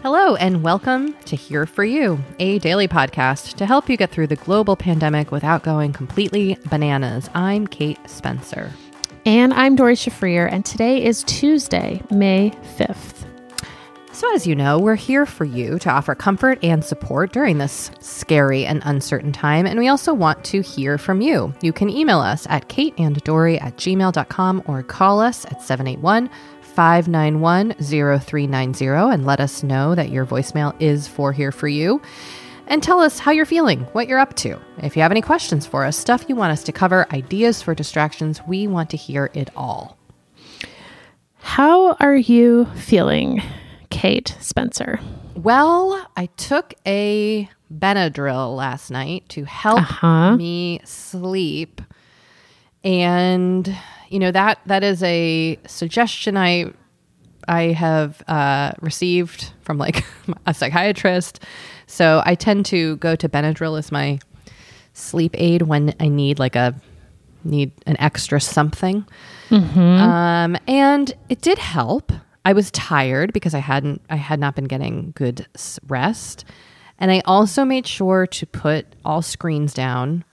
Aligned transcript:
Hello, 0.00 0.36
and 0.36 0.62
welcome 0.62 1.12
to 1.24 1.34
Here 1.34 1.66
for 1.66 1.82
You, 1.82 2.20
a 2.38 2.60
daily 2.60 2.86
podcast 2.86 3.56
to 3.56 3.66
help 3.66 3.90
you 3.90 3.96
get 3.96 4.12
through 4.12 4.28
the 4.28 4.36
global 4.36 4.76
pandemic 4.76 5.32
without 5.32 5.64
going 5.64 5.92
completely 5.92 6.56
bananas. 6.70 7.28
I'm 7.34 7.66
Kate 7.66 7.98
Spencer. 8.08 8.70
And 9.26 9.52
I'm 9.52 9.74
Doree 9.74 9.96
Shafrir, 9.96 10.48
and 10.52 10.64
today 10.64 11.04
is 11.04 11.24
Tuesday, 11.24 12.00
May 12.12 12.52
5th. 12.76 13.26
So, 14.12 14.32
as 14.34 14.46
you 14.46 14.54
know, 14.54 14.78
we're 14.78 14.94
here 14.94 15.26
for 15.26 15.44
you 15.44 15.80
to 15.80 15.90
offer 15.90 16.14
comfort 16.14 16.60
and 16.62 16.84
support 16.84 17.32
during 17.32 17.58
this 17.58 17.90
scary 17.98 18.66
and 18.66 18.82
uncertain 18.84 19.32
time. 19.32 19.66
And 19.66 19.80
we 19.80 19.88
also 19.88 20.14
want 20.14 20.44
to 20.44 20.60
hear 20.60 20.96
from 20.96 21.20
you. 21.20 21.52
You 21.60 21.72
can 21.72 21.90
email 21.90 22.20
us 22.20 22.46
at 22.48 22.68
kateanddoree 22.68 23.60
at 23.60 23.76
gmail.com 23.76 24.62
or 24.66 24.82
call 24.84 25.20
us 25.20 25.44
at 25.46 25.60
781 25.60 26.30
591 26.82 27.72
0390 27.80 28.86
and 29.12 29.26
let 29.26 29.40
us 29.40 29.64
know 29.64 29.96
that 29.96 30.10
your 30.10 30.24
voicemail 30.24 30.80
is 30.80 31.08
for 31.08 31.32
Here 31.32 31.50
for 31.50 31.66
You. 31.66 32.00
And 32.68 32.80
tell 32.80 33.00
us 33.00 33.18
how 33.18 33.32
you're 33.32 33.46
feeling, 33.46 33.80
what 33.94 34.06
you're 34.06 34.20
up 34.20 34.34
to. 34.36 34.60
If 34.80 34.94
you 34.94 35.02
have 35.02 35.10
any 35.10 35.20
questions 35.20 35.66
for 35.66 35.84
us, 35.84 35.96
stuff 35.96 36.26
you 36.28 36.36
want 36.36 36.52
us 36.52 36.62
to 36.62 36.70
cover, 36.70 37.04
ideas 37.12 37.60
for 37.62 37.74
distractions, 37.74 38.40
we 38.46 38.68
want 38.68 38.90
to 38.90 38.96
hear 38.96 39.28
it 39.34 39.50
all. 39.56 39.98
How 41.40 41.94
are 41.94 42.14
you 42.14 42.66
feeling, 42.76 43.42
Kate 43.90 44.36
Spencer? 44.38 45.00
Well, 45.34 46.08
I 46.16 46.26
took 46.36 46.74
a 46.86 47.48
Benadryl 47.76 48.54
last 48.54 48.92
night 48.92 49.28
to 49.30 49.42
help 49.42 49.80
Uh-huh. 49.80 50.36
me 50.36 50.80
sleep. 50.84 51.82
And 52.84 53.76
you 54.08 54.18
know 54.18 54.30
that 54.30 54.58
that 54.66 54.82
is 54.82 55.02
a 55.02 55.58
suggestion 55.66 56.36
I 56.36 56.72
I 57.46 57.72
have 57.72 58.22
uh, 58.28 58.72
received 58.80 59.52
from 59.62 59.78
like 59.78 60.04
a 60.46 60.52
psychiatrist. 60.52 61.42
So 61.86 62.22
I 62.24 62.34
tend 62.34 62.66
to 62.66 62.96
go 62.96 63.16
to 63.16 63.28
Benadryl 63.28 63.78
as 63.78 63.90
my 63.90 64.18
sleep 64.92 65.34
aid 65.38 65.62
when 65.62 65.94
I 65.98 66.08
need 66.08 66.38
like 66.38 66.56
a 66.56 66.74
need 67.44 67.72
an 67.86 67.96
extra 67.98 68.40
something. 68.40 69.06
Um, 70.00 70.56
and 70.66 71.12
it 71.30 71.40
did 71.40 71.58
help. 71.58 72.12
I 72.44 72.52
was 72.52 72.70
tired 72.70 73.32
because 73.32 73.54
I 73.54 73.60
hadn't 73.60 74.02
I 74.10 74.16
had 74.16 74.38
not 74.40 74.54
been 74.54 74.64
getting 74.66 75.12
good 75.14 75.46
rest, 75.86 76.44
and 76.98 77.10
I 77.10 77.22
also 77.24 77.64
made 77.64 77.86
sure 77.86 78.26
to 78.26 78.46
put 78.46 78.86
all 79.04 79.22
screens 79.22 79.72
down 79.72 80.24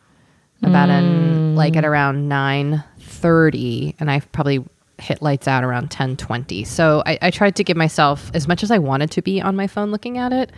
about 0.64 0.90
an 0.90 1.56
like 1.56 1.76
at 1.76 1.86
around 1.86 2.28
nine 2.28 2.84
thirty, 3.26 3.96
and 4.00 4.12
I 4.12 4.20
probably 4.20 4.64
hit 5.00 5.22
lights 5.22 5.48
out 5.48 5.64
around 5.64 5.90
ten 5.90 6.16
twenty. 6.16 6.64
So 6.64 7.02
I, 7.06 7.18
I 7.28 7.32
tried 7.32 7.56
to 7.56 7.64
give 7.64 7.78
myself 7.78 8.30
as 8.34 8.48
much 8.48 8.64
as 8.64 8.70
I 8.70 8.78
wanted 8.78 9.10
to 9.12 9.22
be 9.22 9.42
on 9.42 9.56
my 9.56 9.68
phone 9.68 9.90
looking 9.92 10.20
at 10.20 10.32
it. 10.32 10.52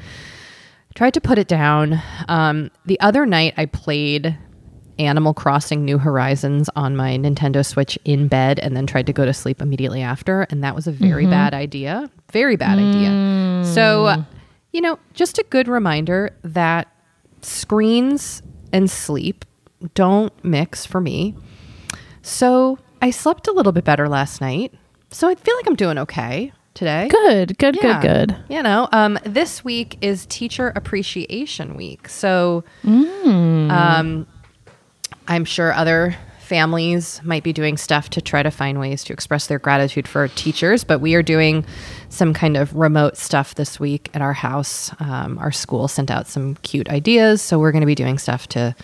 Tried 0.95 1.13
to 1.13 1.21
put 1.21 1.37
it 1.37 1.47
down. 1.47 2.01
Um, 2.27 2.69
the 2.85 2.99
other 2.99 3.25
night 3.25 3.53
I 3.55 3.65
played 3.67 4.37
Animal 4.99 5.33
Crossing 5.33 5.85
New 5.85 5.99
Horizons 5.99 6.69
on 6.75 6.95
my 6.95 7.17
Nintendo 7.17 7.63
Switch 7.63 7.99
in 8.03 8.27
bed 8.27 8.59
and 8.59 8.75
then 8.75 8.87
tried 8.87 9.05
to 9.05 9.13
go 9.13 9.23
to 9.23 9.33
sleep 9.33 9.61
immediately 9.61 10.01
after. 10.01 10.47
And 10.49 10.63
that 10.63 10.73
was 10.73 10.87
a 10.87 10.91
very 10.91 11.27
bad 11.27 11.53
idea. 11.53 12.09
Very 12.31 12.55
bad 12.55 12.79
idea. 12.79 13.63
So, 13.73 14.25
you 14.71 14.81
know, 14.81 14.97
just 15.13 15.37
a 15.37 15.45
good 15.49 15.67
reminder 15.67 16.31
that 16.43 16.87
screens 17.41 18.41
and 18.73 18.89
sleep 18.89 19.45
don't 19.93 20.33
mix 20.43 20.85
for 20.85 20.99
me. 20.99 21.35
So 22.27 22.77
I 23.01 23.11
slept 23.11 23.47
a 23.47 23.53
little 23.53 23.71
bit 23.71 23.85
better 23.85 24.09
last 24.09 24.41
night. 24.41 24.73
So 25.11 25.29
I 25.29 25.35
feel 25.35 25.55
like 25.55 25.65
I'm 25.65 25.75
doing 25.75 25.97
okay 25.99 26.51
today. 26.73 27.07
Good, 27.07 27.57
good, 27.57 27.77
Yeah. 27.81 28.01
good, 28.01 28.27
good. 28.27 28.37
You 28.49 28.61
know, 28.61 28.89
um, 28.91 29.17
this 29.23 29.63
week 29.63 29.97
is 30.01 30.25
Teacher 30.25 30.73
Appreciation 30.75 31.75
Week. 31.77 32.09
So 32.09 32.65
um, 32.85 34.27
I'm 35.29 35.45
sure 35.45 35.71
other 35.73 36.17
families 36.39 37.21
might 37.23 37.43
be 37.43 37.53
doing 37.53 37.77
stuff 37.77 38.09
to 38.09 38.21
try 38.21 38.43
to 38.43 38.51
find 38.51 38.77
ways 38.77 39.05
to 39.05 39.13
express 39.13 39.47
their 39.47 39.59
gratitude 39.59 40.07
for 40.07 40.27
teachers, 40.29 40.83
but 40.83 40.99
we 40.99 41.13
are 41.15 41.23
doing 41.23 41.65
some 42.09 42.33
kind 42.33 42.57
of 42.57 42.75
remote 42.75 43.15
stuff 43.17 43.55
this 43.55 43.79
week 43.79 44.09
at 44.13 44.21
our 44.21 44.33
house. 44.33 44.91
Um, 44.99 45.37
our 45.39 45.51
school 45.53 45.87
sent 45.87 46.11
out 46.11 46.27
some 46.27 46.55
cute 46.55 46.89
ideas. 46.89 47.41
So 47.41 47.57
we're 47.57 47.71
going 47.71 47.81
to 47.81 47.87
be 47.87 47.95
doing 47.95 48.17
stuff 48.17 48.47
to 48.49 48.75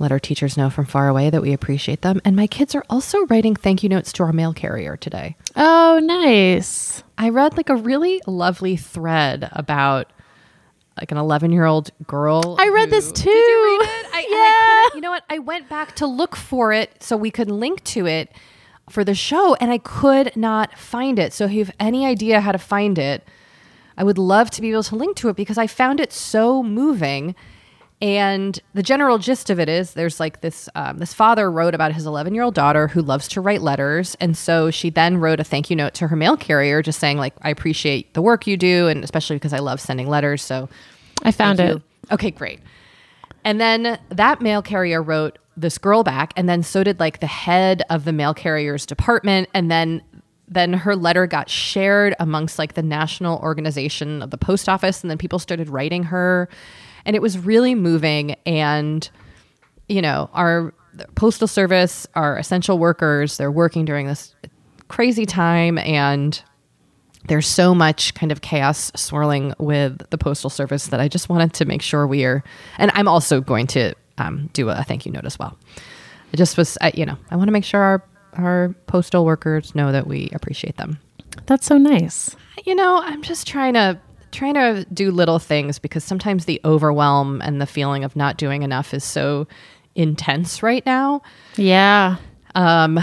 let 0.00 0.10
our 0.10 0.18
teachers 0.18 0.56
know 0.56 0.70
from 0.70 0.86
far 0.86 1.08
away 1.08 1.30
that 1.30 1.42
we 1.42 1.52
appreciate 1.52 2.02
them. 2.02 2.20
And 2.24 2.34
my 2.34 2.46
kids 2.46 2.74
are 2.74 2.84
also 2.90 3.26
writing 3.26 3.54
thank 3.54 3.82
you 3.82 3.88
notes 3.88 4.12
to 4.14 4.22
our 4.24 4.32
mail 4.32 4.52
carrier 4.52 4.96
today. 4.96 5.36
Oh, 5.54 6.00
nice. 6.02 7.02
I 7.18 7.28
read 7.28 7.56
like 7.56 7.68
a 7.68 7.76
really 7.76 8.20
lovely 8.26 8.76
thread 8.76 9.48
about 9.52 10.10
like 10.98 11.12
an 11.12 11.18
11 11.18 11.52
year 11.52 11.66
old 11.66 11.90
girl. 12.06 12.56
I 12.58 12.68
read 12.68 12.86
who- 12.88 12.90
this 12.96 13.12
too. 13.12 13.24
Did 13.30 13.46
you 13.46 13.64
read 13.64 13.82
it? 13.88 14.06
I, 14.12 14.18
and 14.18 14.26
I 14.34 14.88
Yeah. 14.90 14.94
you 14.96 15.00
know 15.02 15.10
what? 15.10 15.24
I 15.30 15.38
went 15.38 15.68
back 15.68 15.94
to 15.96 16.06
look 16.06 16.34
for 16.34 16.72
it 16.72 17.02
so 17.02 17.16
we 17.16 17.30
could 17.30 17.50
link 17.50 17.84
to 17.84 18.06
it 18.06 18.32
for 18.88 19.04
the 19.04 19.14
show 19.14 19.54
and 19.60 19.70
I 19.70 19.78
could 19.78 20.34
not 20.36 20.76
find 20.78 21.18
it. 21.18 21.32
So 21.32 21.44
if 21.44 21.52
you 21.52 21.64
have 21.64 21.74
any 21.78 22.06
idea 22.06 22.40
how 22.40 22.52
to 22.52 22.58
find 22.58 22.98
it, 22.98 23.22
I 23.96 24.04
would 24.04 24.18
love 24.18 24.50
to 24.52 24.62
be 24.62 24.70
able 24.72 24.82
to 24.84 24.96
link 24.96 25.16
to 25.18 25.28
it 25.28 25.36
because 25.36 25.58
I 25.58 25.66
found 25.66 26.00
it 26.00 26.10
so 26.12 26.62
moving. 26.62 27.34
And 28.02 28.58
the 28.72 28.82
general 28.82 29.18
gist 29.18 29.50
of 29.50 29.60
it 29.60 29.68
is 29.68 29.92
there's 29.92 30.18
like 30.18 30.40
this 30.40 30.70
um, 30.74 30.98
this 30.98 31.12
father 31.12 31.50
wrote 31.50 31.74
about 31.74 31.92
his 31.92 32.06
11 32.06 32.34
year 32.34 32.42
old 32.42 32.54
daughter 32.54 32.88
who 32.88 33.02
loves 33.02 33.28
to 33.28 33.42
write 33.42 33.60
letters, 33.60 34.16
and 34.20 34.36
so 34.36 34.70
she 34.70 34.88
then 34.88 35.18
wrote 35.18 35.38
a 35.38 35.44
thank 35.44 35.68
you 35.68 35.76
note 35.76 35.92
to 35.94 36.08
her 36.08 36.16
mail 36.16 36.36
carrier, 36.36 36.80
just 36.80 36.98
saying 36.98 37.18
like 37.18 37.34
I 37.42 37.50
appreciate 37.50 38.14
the 38.14 38.22
work 38.22 38.46
you 38.46 38.56
do, 38.56 38.88
and 38.88 39.04
especially 39.04 39.36
because 39.36 39.52
I 39.52 39.58
love 39.58 39.80
sending 39.80 40.08
letters. 40.08 40.42
So 40.42 40.70
I 41.24 41.30
found 41.30 41.60
it. 41.60 41.68
you. 41.68 41.82
Okay, 42.10 42.30
great. 42.30 42.60
And 43.44 43.60
then 43.60 43.98
that 44.08 44.40
mail 44.40 44.62
carrier 44.62 45.02
wrote 45.02 45.38
this 45.56 45.76
girl 45.76 46.02
back, 46.02 46.32
and 46.36 46.48
then 46.48 46.62
so 46.62 46.82
did 46.82 47.00
like 47.00 47.20
the 47.20 47.26
head 47.26 47.82
of 47.90 48.06
the 48.06 48.12
mail 48.12 48.32
carrier's 48.32 48.86
department, 48.86 49.50
and 49.52 49.70
then 49.70 50.00
then 50.48 50.72
her 50.72 50.96
letter 50.96 51.26
got 51.26 51.48
shared 51.48 52.14
amongst 52.18 52.58
like 52.58 52.74
the 52.74 52.82
national 52.82 53.38
organization 53.38 54.20
of 54.22 54.30
the 54.30 54.38
post 54.38 54.68
office, 54.68 55.02
and 55.02 55.10
then 55.10 55.18
people 55.18 55.38
started 55.38 55.68
writing 55.68 56.04
her, 56.04 56.48
and 57.04 57.16
it 57.16 57.22
was 57.22 57.38
really 57.38 57.74
moving. 57.74 58.36
And 58.46 59.08
you 59.88 60.00
know, 60.02 60.30
our 60.32 60.72
postal 61.14 61.48
service, 61.48 62.06
our 62.14 62.36
essential 62.38 62.78
workers, 62.78 63.36
they're 63.36 63.50
working 63.50 63.84
during 63.84 64.06
this 64.06 64.34
crazy 64.88 65.26
time, 65.26 65.78
and 65.78 66.42
there's 67.26 67.46
so 67.46 67.74
much 67.74 68.14
kind 68.14 68.32
of 68.32 68.40
chaos 68.40 68.90
swirling 68.96 69.54
with 69.58 70.08
the 70.10 70.18
postal 70.18 70.50
service 70.50 70.88
that 70.88 71.00
I 71.00 71.08
just 71.08 71.28
wanted 71.28 71.52
to 71.54 71.64
make 71.64 71.82
sure 71.82 72.06
we 72.06 72.24
are. 72.24 72.42
And 72.78 72.90
I'm 72.94 73.08
also 73.08 73.40
going 73.40 73.66
to 73.68 73.94
um, 74.18 74.48
do 74.52 74.68
a 74.68 74.82
thank 74.84 75.06
you 75.06 75.12
note 75.12 75.24
as 75.24 75.38
well. 75.38 75.56
I 76.32 76.36
just 76.36 76.56
was, 76.56 76.78
I, 76.80 76.92
you 76.94 77.04
know, 77.04 77.16
I 77.30 77.36
want 77.36 77.48
to 77.48 77.52
make 77.52 77.64
sure 77.64 77.80
our 77.80 78.04
our 78.34 78.74
postal 78.86 79.24
workers 79.24 79.74
know 79.74 79.90
that 79.90 80.06
we 80.06 80.30
appreciate 80.32 80.76
them. 80.76 80.98
That's 81.46 81.66
so 81.66 81.78
nice. 81.78 82.36
You 82.64 82.74
know, 82.74 83.00
I'm 83.02 83.22
just 83.22 83.46
trying 83.46 83.74
to 83.74 83.98
trying 84.32 84.54
to 84.54 84.84
do 84.92 85.10
little 85.10 85.38
things 85.38 85.78
because 85.78 86.04
sometimes 86.04 86.44
the 86.44 86.60
overwhelm 86.64 87.40
and 87.42 87.60
the 87.60 87.66
feeling 87.66 88.04
of 88.04 88.16
not 88.16 88.36
doing 88.36 88.62
enough 88.62 88.94
is 88.94 89.04
so 89.04 89.46
intense 89.94 90.62
right 90.62 90.84
now. 90.86 91.22
Yeah. 91.56 92.16
Um, 92.54 92.98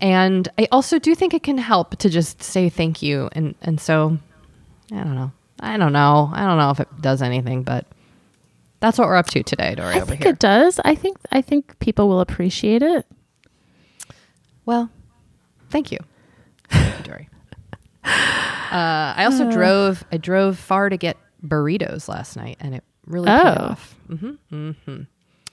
and 0.00 0.48
I 0.58 0.68
also 0.70 0.98
do 0.98 1.14
think 1.14 1.34
it 1.34 1.42
can 1.42 1.58
help 1.58 1.96
to 1.96 2.08
just 2.08 2.42
say 2.42 2.68
thank 2.68 3.02
you. 3.02 3.28
And, 3.32 3.54
and 3.62 3.80
so 3.80 4.18
I 4.92 4.96
don't 4.96 5.14
know. 5.14 5.32
I 5.60 5.76
don't 5.76 5.92
know. 5.92 6.30
I 6.32 6.44
don't 6.46 6.58
know 6.58 6.70
if 6.70 6.80
it 6.80 6.88
does 7.00 7.20
anything, 7.20 7.62
but 7.62 7.86
that's 8.80 8.96
what 8.98 9.08
we're 9.08 9.16
up 9.16 9.26
to 9.28 9.42
today, 9.42 9.74
Doree, 9.74 9.94
I 9.96 10.00
think 10.00 10.22
here. 10.22 10.32
it 10.32 10.38
does. 10.38 10.78
I 10.84 10.94
think 10.94 11.18
I 11.32 11.42
think 11.42 11.78
people 11.80 12.08
will 12.08 12.20
appreciate 12.20 12.82
it. 12.82 13.06
Well, 14.64 14.88
thank 15.70 15.90
you, 15.90 15.98
Thank 15.98 15.98
you, 15.98 15.98
Doree. 15.98 16.08
Uh, 18.04 19.14
I 19.16 19.24
also 19.24 19.50
drove. 19.50 20.04
I 20.12 20.16
drove 20.18 20.58
far 20.58 20.88
to 20.88 20.96
get 20.96 21.16
burritos 21.46 22.08
last 22.08 22.36
night, 22.36 22.56
and 22.60 22.74
it 22.74 22.84
really 23.06 23.26
paid 23.28 23.56
Oh. 23.58 23.64
off. 23.70 23.94
hmm 24.08 25.02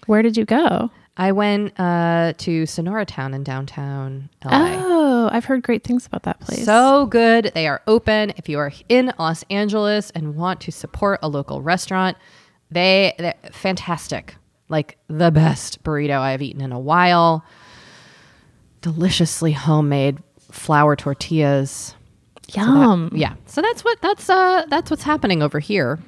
Where 0.08 0.22
did 0.22 0.36
you 0.38 0.46
go? 0.46 0.92
I 1.18 1.32
went 1.32 1.80
uh, 1.80 2.34
to 2.40 2.64
Sonoratown 2.64 3.34
in 3.34 3.44
downtown 3.44 4.30
LA. 4.44 4.74
Oh, 4.78 5.30
I've 5.32 5.46
heard 5.46 5.64
great 5.64 5.86
things 5.86 6.06
about 6.06 6.24
that 6.24 6.42
place. 6.42 6.66
So 6.66 7.06
good. 7.06 7.52
They 7.56 7.68
are 7.68 7.82
open. 7.88 8.34
If 8.36 8.50
you 8.50 8.60
are 8.60 8.72
in 8.90 9.14
Los 9.18 9.44
Angeles 9.50 10.10
and 10.12 10.36
want 10.36 10.60
to 10.62 10.72
support 10.74 11.20
a 11.24 11.30
local 11.30 11.62
restaurant, 11.62 12.18
they 12.70 13.14
they're 13.18 13.36
fantastic. 13.54 14.36
Like 14.68 14.98
the 15.08 15.32
best 15.32 15.84
burrito 15.84 16.20
I've 16.20 16.42
eaten 16.42 16.62
in 16.62 16.74
a 16.74 16.80
while. 16.80 17.46
Deliciously 18.82 19.54
homemade 19.54 20.20
flour 20.52 20.96
tortillas. 20.96 21.96
So 22.50 22.62
that- 22.62 22.68
yum. 22.68 23.12
yeah. 23.14 23.36
So 23.46 23.62
that's 23.62 23.84
what 23.84 24.02
that's 24.02 24.30
uh 24.30 24.66
that's 24.70 24.90
what's 24.92 25.04
happening 25.04 25.42
over 25.42 25.60
here. 25.60 26.00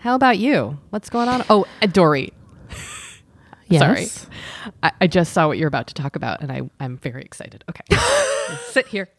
How 0.00 0.14
about 0.14 0.38
you? 0.38 0.78
What's 0.90 1.10
going 1.10 1.28
on? 1.28 1.44
Oh, 1.50 1.66
uh, 1.82 1.86
Doree. 1.86 2.32
Sorry. 3.70 4.06
I, 4.82 4.92
I 5.02 5.06
just 5.06 5.32
saw 5.32 5.46
what 5.46 5.58
you're 5.58 5.68
about 5.68 5.86
to 5.88 5.94
talk 5.94 6.16
about 6.16 6.40
and 6.40 6.50
I, 6.50 6.62
I'm 6.80 6.96
very 6.96 7.22
excited. 7.22 7.64
Okay. 7.68 7.84
Sit 8.70 8.86
here. 8.88 9.08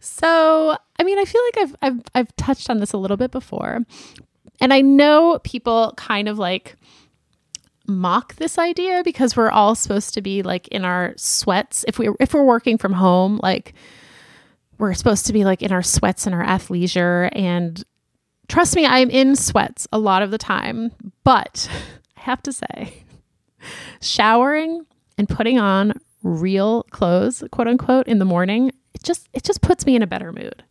So 0.00 0.76
I 0.98 1.02
mean, 1.02 1.18
I 1.18 1.24
feel 1.24 1.42
like 1.44 1.58
I've 1.58 1.76
I've 1.82 2.02
I've 2.14 2.36
touched 2.36 2.70
on 2.70 2.78
this 2.78 2.92
a 2.92 2.98
little 2.98 3.16
bit 3.16 3.30
before. 3.30 3.80
And 4.60 4.72
I 4.72 4.80
know 4.80 5.40
people 5.44 5.94
kind 5.96 6.28
of 6.28 6.38
like 6.38 6.76
mock 7.86 8.34
this 8.36 8.58
idea 8.58 9.02
because 9.04 9.36
we're 9.36 9.50
all 9.50 9.74
supposed 9.74 10.14
to 10.14 10.20
be 10.22 10.42
like 10.42 10.68
in 10.68 10.84
our 10.84 11.14
sweats 11.16 11.84
if 11.88 11.98
we 11.98 12.08
if 12.20 12.34
we're 12.34 12.44
working 12.44 12.76
from 12.78 12.92
home 12.92 13.38
like 13.42 13.74
we're 14.78 14.94
supposed 14.94 15.26
to 15.26 15.32
be 15.32 15.44
like 15.44 15.62
in 15.62 15.72
our 15.72 15.82
sweats 15.82 16.26
and 16.26 16.34
our 16.34 16.44
athleisure. 16.44 17.30
And 17.32 17.82
trust 18.48 18.76
me 18.76 18.86
I'm 18.86 19.10
in 19.10 19.36
sweats 19.36 19.86
a 19.92 19.98
lot 19.98 20.22
of 20.22 20.30
the 20.30 20.38
time. 20.38 20.92
But 21.24 21.68
I 22.16 22.20
have 22.20 22.42
to 22.42 22.52
say 22.52 23.04
showering 24.00 24.86
and 25.18 25.28
putting 25.28 25.58
on 25.58 25.94
real 26.22 26.82
clothes 26.84 27.42
quote 27.52 27.68
unquote 27.68 28.06
in 28.08 28.18
the 28.18 28.24
morning 28.24 28.72
it 28.94 29.02
just 29.02 29.28
it 29.32 29.44
just 29.44 29.60
puts 29.60 29.86
me 29.86 29.96
in 29.96 30.02
a 30.02 30.06
better 30.06 30.32
mood. 30.32 30.64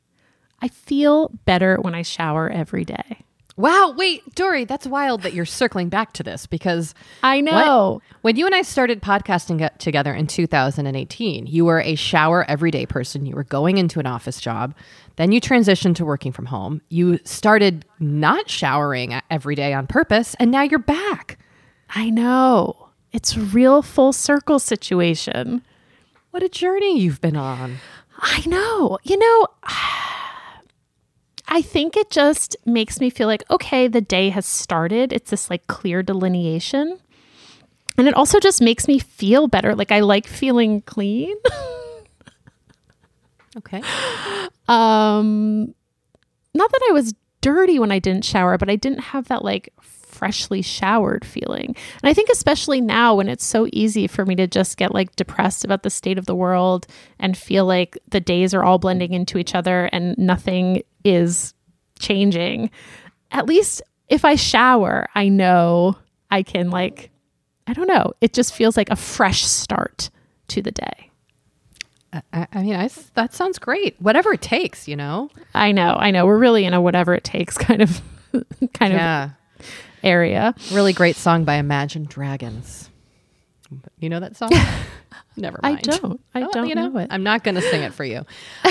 I 0.61 0.67
feel 0.67 1.29
better 1.45 1.77
when 1.77 1.93
I 1.93 2.01
shower 2.01 2.49
every 2.49 2.85
day 2.85 3.24
Wow, 3.57 3.93
wait, 3.95 4.35
Doree, 4.35 4.65
that's 4.65 4.85
wild 4.85 5.21
that 5.21 5.33
you're 5.33 5.45
circling 5.45 5.87
back 5.87 6.11
to 6.13 6.23
this 6.23 6.45
because 6.45 6.93
I 7.23 7.39
know. 7.39 8.01
What? 8.03 8.17
When 8.21 8.35
you 8.35 8.45
and 8.45 8.53
I 8.53 8.63
started 8.63 9.01
podcasting 9.01 9.77
together 9.77 10.13
in 10.13 10.27
2018, 10.27 11.47
you 11.47 11.63
were 11.63 11.79
a 11.79 11.95
shower 11.95 12.43
everyday 12.49 12.85
person. 12.85 13.25
You 13.25 13.33
were 13.33 13.45
going 13.45 13.77
into 13.77 14.01
an 14.01 14.07
office 14.07 14.41
job. 14.41 14.75
Then 15.15 15.31
you 15.31 15.39
transitioned 15.39 15.95
to 15.95 16.05
working 16.05 16.33
from 16.33 16.47
home. 16.47 16.81
You 16.89 17.17
started 17.23 17.85
not 17.97 18.49
showering 18.49 19.21
every 19.29 19.55
day 19.55 19.73
on 19.73 19.87
purpose, 19.87 20.35
and 20.37 20.51
now 20.51 20.63
you're 20.63 20.77
back. 20.77 21.39
I 21.89 22.09
know. 22.09 22.89
It's 23.13 23.37
a 23.37 23.39
real 23.39 23.81
full 23.81 24.11
circle 24.11 24.59
situation. 24.59 25.61
What 26.31 26.43
a 26.43 26.49
journey 26.49 26.99
you've 26.99 27.21
been 27.21 27.37
on. 27.37 27.77
I 28.17 28.43
know. 28.45 28.99
You 29.03 29.17
know, 29.17 29.47
I 31.47 31.61
think 31.61 31.95
it 31.95 32.09
just 32.09 32.55
makes 32.65 32.99
me 32.99 33.09
feel 33.09 33.27
like, 33.27 33.43
okay, 33.51 33.87
the 33.87 34.01
day 34.01 34.29
has 34.29 34.45
started. 34.45 35.13
It's 35.13 35.29
this 35.29 35.49
like 35.49 35.67
clear 35.67 36.01
delineation. 36.01 36.99
And 37.97 38.07
it 38.07 38.13
also 38.13 38.39
just 38.39 38.61
makes 38.61 38.87
me 38.87 38.99
feel 38.99 39.47
better. 39.47 39.75
Like 39.75 39.91
I 39.91 40.01
like 40.01 40.27
feeling 40.27 40.81
clean. 40.81 41.35
okay. 43.57 43.81
Um 44.67 45.73
not 46.53 46.71
that 46.71 46.81
I 46.89 46.93
was 46.93 47.13
dirty 47.41 47.79
when 47.79 47.91
I 47.91 47.99
didn't 47.99 48.25
shower, 48.25 48.57
but 48.57 48.69
I 48.69 48.75
didn't 48.75 48.99
have 48.99 49.27
that 49.27 49.43
like 49.43 49.71
freshly 50.15 50.61
showered 50.61 51.25
feeling. 51.25 51.75
And 52.01 52.09
I 52.09 52.13
think 52.13 52.29
especially 52.29 52.81
now 52.81 53.15
when 53.15 53.27
it's 53.27 53.45
so 53.45 53.67
easy 53.73 54.07
for 54.07 54.25
me 54.25 54.35
to 54.35 54.47
just 54.47 54.77
get 54.77 54.93
like 54.93 55.15
depressed 55.15 55.63
about 55.63 55.83
the 55.83 55.89
state 55.89 56.17
of 56.17 56.25
the 56.25 56.35
world 56.35 56.87
and 57.19 57.37
feel 57.37 57.65
like 57.65 57.97
the 58.09 58.19
days 58.19 58.53
are 58.53 58.63
all 58.63 58.79
blending 58.79 59.13
into 59.13 59.37
each 59.37 59.55
other 59.55 59.85
and 59.91 60.17
nothing 60.17 60.83
is 61.03 61.53
changing. 61.99 62.71
At 63.31 63.45
least 63.45 63.81
if 64.07 64.23
I 64.23 64.35
shower, 64.35 65.07
I 65.15 65.29
know 65.29 65.97
I 66.31 66.43
can 66.43 66.69
like 66.69 67.11
I 67.67 67.73
don't 67.73 67.87
know. 67.87 68.13
It 68.21 68.33
just 68.33 68.53
feels 68.53 68.77
like 68.77 68.91
a 68.91 68.95
fresh 68.95 69.43
start 69.43 70.11
to 70.49 70.61
the 70.61 70.71
day. 70.71 71.09
I, 72.31 72.47
I 72.53 72.63
mean, 72.63 72.75
I, 72.75 72.89
that 73.15 73.33
sounds 73.33 73.59
great. 73.59 73.99
Whatever 73.99 74.33
it 74.33 74.41
takes, 74.41 74.87
you 74.87 74.95
know. 74.95 75.29
I 75.53 75.71
know, 75.71 75.95
I 75.95 76.11
know. 76.11 76.25
We're 76.25 76.37
really 76.37 76.65
in 76.65 76.73
a 76.73 76.81
whatever 76.81 77.13
it 77.13 77.23
takes 77.23 77.57
kind 77.57 77.81
of 77.81 78.01
kind 78.73 78.93
yeah. 78.93 79.23
of 79.25 79.31
area. 80.05 80.55
Really 80.71 80.93
great 80.93 81.15
song 81.15 81.43
by 81.43 81.55
Imagine 81.55 82.05
Dragons. 82.05 82.89
You 83.99 84.09
know 84.09 84.19
that 84.19 84.37
song? 84.37 84.51
Never 85.37 85.59
mind. 85.61 85.79
I 85.79 85.81
don't. 85.81 86.21
I 86.33 86.43
oh, 86.43 86.51
don't 86.51 86.69
you 86.69 86.75
know, 86.75 86.87
know, 86.87 86.99
it. 86.99 87.07
I'm 87.09 87.23
not 87.23 87.43
going 87.43 87.55
to 87.55 87.61
sing 87.61 87.81
it 87.81 87.93
for 87.93 88.05
you. 88.05 88.25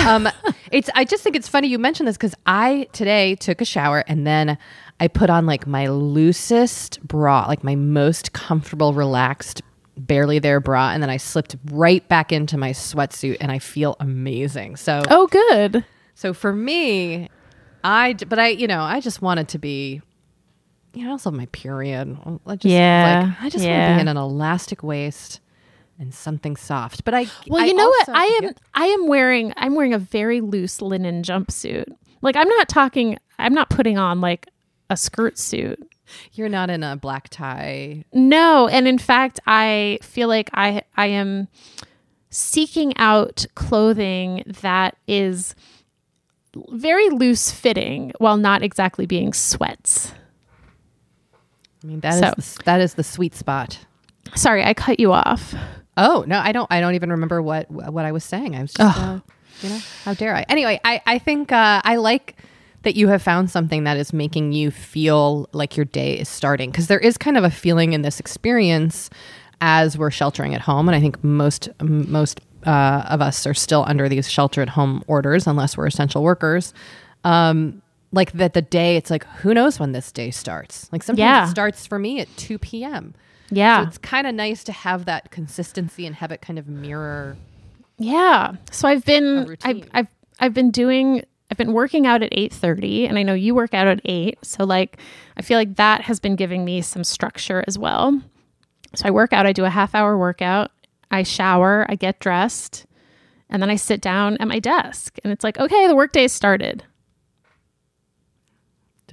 Um, 0.05 0.27
it's. 0.71 0.89
I 0.95 1.05
just 1.05 1.21
think 1.21 1.35
it's 1.35 1.47
funny 1.47 1.67
you 1.67 1.77
mentioned 1.77 2.07
this 2.07 2.17
because 2.17 2.33
I 2.45 2.87
today 2.91 3.35
took 3.35 3.61
a 3.61 3.65
shower 3.65 4.03
and 4.07 4.25
then 4.25 4.57
I 4.99 5.07
put 5.07 5.29
on 5.29 5.45
like 5.45 5.67
my 5.67 5.87
loosest 5.87 7.05
bra, 7.05 7.45
like 7.47 7.63
my 7.63 7.75
most 7.75 8.33
comfortable, 8.33 8.93
relaxed, 8.93 9.61
barely 9.97 10.39
there 10.39 10.59
bra, 10.59 10.91
and 10.91 11.03
then 11.03 11.09
I 11.09 11.17
slipped 11.17 11.55
right 11.65 12.07
back 12.07 12.31
into 12.31 12.57
my 12.57 12.71
sweatsuit 12.71 13.37
and 13.39 13.51
I 13.51 13.59
feel 13.59 13.95
amazing. 13.99 14.77
So. 14.77 15.03
Oh, 15.09 15.27
good. 15.27 15.85
So 16.15 16.33
for 16.33 16.53
me, 16.53 17.29
I. 17.83 18.13
But 18.13 18.39
I, 18.39 18.47
you 18.47 18.65
know, 18.65 18.81
I 18.81 19.01
just 19.01 19.21
wanted 19.21 19.49
to 19.49 19.59
be 19.59 20.01
you 20.95 21.03
know, 21.03 21.09
I 21.09 21.11
also 21.11 21.29
have 21.29 21.37
my 21.37 21.47
period. 21.47 22.17
I 22.45 22.55
just 22.55 22.65
yeah, 22.65 23.25
like, 23.27 23.43
I 23.43 23.49
just 23.49 23.65
yeah. 23.65 23.89
want 23.89 23.91
to 23.91 23.95
be 23.97 24.01
in 24.01 24.07
an 24.07 24.17
elastic 24.17 24.83
waist 24.83 25.39
and 25.99 26.13
something 26.13 26.55
soft. 26.55 27.03
But 27.03 27.13
I 27.13 27.27
well, 27.47 27.61
I 27.61 27.65
you 27.65 27.73
know 27.73 27.87
what? 27.87 28.09
I 28.09 28.25
am 28.25 28.43
yeah. 28.43 28.51
I 28.73 28.85
am 28.85 29.07
wearing 29.07 29.53
I'm 29.57 29.75
wearing 29.75 29.93
a 29.93 29.99
very 29.99 30.41
loose 30.41 30.81
linen 30.81 31.23
jumpsuit. 31.23 31.85
Like 32.21 32.35
I'm 32.35 32.49
not 32.49 32.69
talking. 32.69 33.17
I'm 33.37 33.53
not 33.53 33.69
putting 33.69 33.97
on 33.97 34.21
like 34.21 34.47
a 34.89 34.97
skirt 34.97 35.37
suit. 35.37 35.79
You're 36.33 36.49
not 36.49 36.69
in 36.69 36.83
a 36.83 36.95
black 36.95 37.29
tie. 37.29 38.05
No, 38.13 38.67
and 38.67 38.87
in 38.87 38.97
fact, 38.97 39.39
I 39.47 39.99
feel 40.01 40.27
like 40.27 40.49
I 40.53 40.83
I 40.95 41.07
am 41.07 41.47
seeking 42.29 42.95
out 42.97 43.45
clothing 43.55 44.43
that 44.61 44.97
is 45.07 45.55
very 46.69 47.09
loose 47.09 47.51
fitting 47.51 48.11
while 48.17 48.37
not 48.37 48.61
exactly 48.61 49.05
being 49.05 49.33
sweats. 49.33 50.13
I 51.85 51.87
mean 51.87 51.99
that 51.99 52.15
so, 52.15 52.33
is 52.35 52.55
the, 52.55 52.63
that 52.63 52.81
is 52.81 52.95
the 52.95 53.03
sweet 53.03 53.35
spot. 53.35 53.77
Sorry, 54.33 54.63
I 54.63 54.73
cut 54.73 54.99
you 54.99 55.13
off. 55.13 55.53
Oh 55.97 56.25
no, 56.27 56.39
I 56.39 56.51
don't. 56.51 56.65
I 56.71 56.81
don't 56.81 56.95
even 56.95 57.11
remember 57.11 57.43
what 57.43 57.69
what 57.69 58.05
I 58.05 58.11
was 58.11 58.23
saying. 58.23 58.55
I 58.55 58.61
was 58.61 58.73
just, 58.73 58.99
uh, 58.99 59.19
you 59.61 59.69
know, 59.69 59.79
how 60.03 60.15
dare 60.15 60.35
I? 60.35 60.45
Anyway, 60.49 60.79
I 60.83 60.99
I 61.05 61.19
think 61.19 61.51
uh, 61.51 61.81
I 61.83 61.97
like 61.97 62.37
that 62.81 62.95
you 62.95 63.07
have 63.09 63.21
found 63.21 63.51
something 63.51 63.83
that 63.83 63.97
is 63.97 64.13
making 64.13 64.51
you 64.51 64.71
feel 64.71 65.47
like 65.51 65.77
your 65.77 65.85
day 65.85 66.17
is 66.17 66.27
starting 66.27 66.71
because 66.71 66.87
there 66.87 66.99
is 66.99 67.19
kind 67.19 67.37
of 67.37 67.43
a 67.43 67.51
feeling 67.51 67.93
in 67.93 68.01
this 68.01 68.19
experience 68.19 69.11
as 69.61 69.95
we're 69.95 70.11
sheltering 70.11 70.55
at 70.55 70.61
home, 70.61 70.89
and 70.89 70.95
I 70.95 70.99
think 70.99 71.23
most 71.23 71.69
most 71.83 72.41
uh, 72.65 73.05
of 73.09 73.21
us 73.21 73.45
are 73.45 73.53
still 73.53 73.85
under 73.87 74.09
these 74.09 74.27
shelter 74.27 74.63
at 74.63 74.69
home 74.69 75.03
orders 75.05 75.45
unless 75.45 75.77
we're 75.77 75.85
essential 75.85 76.23
workers. 76.23 76.73
Um, 77.23 77.83
like 78.15 78.31
that 78.31 78.53
the 78.53 78.61
day 78.61 78.95
it's 78.95 79.11
like 79.11 79.25
who 79.25 79.53
knows 79.53 79.79
when 79.79 79.91
this 79.91 80.11
day 80.11 80.31
starts 80.31 80.91
like 80.91 81.03
sometimes 81.03 81.19
yeah. 81.19 81.45
it 81.45 81.49
starts 81.49 81.85
for 81.85 81.99
me 81.99 82.19
at 82.19 82.27
2 82.37 82.57
p.m 82.57 83.13
yeah. 83.49 83.83
So 83.83 83.87
it's 83.87 83.97
kind 83.99 84.27
of 84.27 84.35
nice 84.35 84.63
to 84.65 84.71
have 84.71 85.05
that 85.05 85.31
consistency 85.31 86.05
and 86.05 86.15
have 86.15 86.31
it 86.31 86.41
kind 86.41 86.57
of 86.57 86.67
mirror. 86.67 87.37
Yeah. 87.97 88.53
So 88.71 88.87
I've 88.87 89.05
been 89.05 89.57
I've, 89.63 89.87
I've 89.93 90.07
I've 90.39 90.53
been 90.53 90.71
doing 90.71 91.23
I've 91.51 91.57
been 91.57 91.73
working 91.73 92.07
out 92.07 92.23
at 92.23 92.31
8:30 92.31 93.07
and 93.07 93.17
I 93.17 93.23
know 93.23 93.33
you 93.33 93.53
work 93.53 93.73
out 93.73 93.87
at 93.87 94.01
8. 94.03 94.39
So 94.43 94.63
like 94.63 94.97
I 95.37 95.41
feel 95.41 95.57
like 95.57 95.75
that 95.75 96.01
has 96.01 96.19
been 96.19 96.35
giving 96.35 96.65
me 96.65 96.81
some 96.81 97.03
structure 97.03 97.63
as 97.67 97.77
well. 97.77 98.21
So 98.95 99.07
I 99.07 99.11
work 99.11 99.33
out, 99.33 99.45
I 99.45 99.51
do 99.51 99.65
a 99.65 99.69
half 99.69 99.93
hour 99.93 100.17
workout, 100.17 100.71
I 101.11 101.23
shower, 101.23 101.85
I 101.89 101.95
get 101.95 102.19
dressed, 102.19 102.85
and 103.49 103.61
then 103.61 103.69
I 103.69 103.75
sit 103.75 103.99
down 103.99 104.37
at 104.37 104.47
my 104.47 104.59
desk 104.59 105.17
and 105.23 105.33
it's 105.33 105.43
like, 105.43 105.59
okay, 105.59 105.87
the 105.87 105.95
workday 105.95 106.23
has 106.23 106.31
started. 106.31 106.83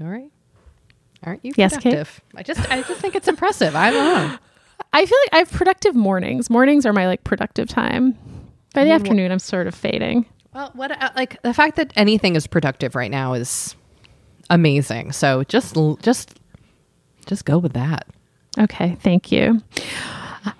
Doree? 0.02 0.30
Aren't 1.24 1.44
you 1.44 1.52
yes, 1.56 1.74
productive? 1.74 2.20
Kate? 2.32 2.40
I 2.40 2.42
just 2.42 2.70
I 2.70 2.82
just 2.82 3.00
think 3.00 3.14
it's 3.14 3.28
impressive. 3.28 3.76
I 3.76 3.90
don't 3.90 4.04
know. 4.04 4.38
I 4.92 5.06
feel 5.06 5.18
like 5.24 5.34
I 5.34 5.38
have 5.38 5.50
productive 5.50 5.94
mornings. 5.94 6.50
Mornings 6.50 6.84
are 6.84 6.92
my 6.92 7.06
like 7.06 7.24
productive 7.24 7.68
time. 7.68 8.12
By 8.74 8.84
the 8.84 8.90
I 8.90 8.94
mean, 8.98 9.02
afternoon, 9.02 9.32
I'm 9.32 9.38
sort 9.38 9.66
of 9.66 9.74
fading. 9.74 10.26
Well, 10.54 10.70
what 10.74 10.90
uh, 10.90 11.10
like 11.16 11.40
the 11.42 11.54
fact 11.54 11.76
that 11.76 11.92
anything 11.96 12.36
is 12.36 12.46
productive 12.46 12.94
right 12.94 13.10
now 13.10 13.34
is 13.34 13.76
amazing. 14.50 15.12
So 15.12 15.44
just 15.44 15.76
just 16.02 16.38
just 17.26 17.44
go 17.44 17.58
with 17.58 17.72
that. 17.74 18.06
Okay, 18.58 18.96
thank 19.00 19.32
you. 19.32 19.62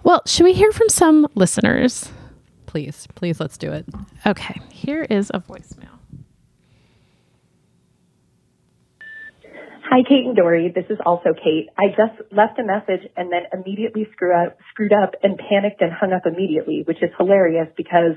Well, 0.04 0.22
should 0.26 0.44
we 0.44 0.52
hear 0.52 0.72
from 0.72 0.88
some 0.88 1.26
listeners? 1.34 2.11
Please, 2.66 3.06
please, 3.16 3.40
let's 3.40 3.58
do 3.58 3.72
it. 3.72 3.84
Okay, 4.26 4.61
here 4.70 5.02
is 5.11 5.30
a 5.34 5.40
voicemail. 5.40 5.99
Hi, 9.92 10.00
Kate 10.08 10.25
and 10.25 10.34
Doree. 10.34 10.72
This 10.75 10.88
is 10.88 10.96
also 11.04 11.37
Kate. 11.37 11.68
I 11.76 11.88
just 11.88 12.16
left 12.32 12.58
a 12.58 12.64
message 12.64 13.04
and 13.14 13.30
then 13.30 13.44
immediately 13.52 14.08
screwed 14.16 14.32
up, 14.32 14.56
screwed 14.70 14.94
up 14.94 15.12
and 15.22 15.37
panicked 15.37 15.82
and 15.82 15.92
hung 15.92 16.14
up 16.14 16.25
immediately, 16.25 16.80
which 16.88 17.02
is 17.02 17.11
hilarious 17.18 17.68
because 17.76 18.16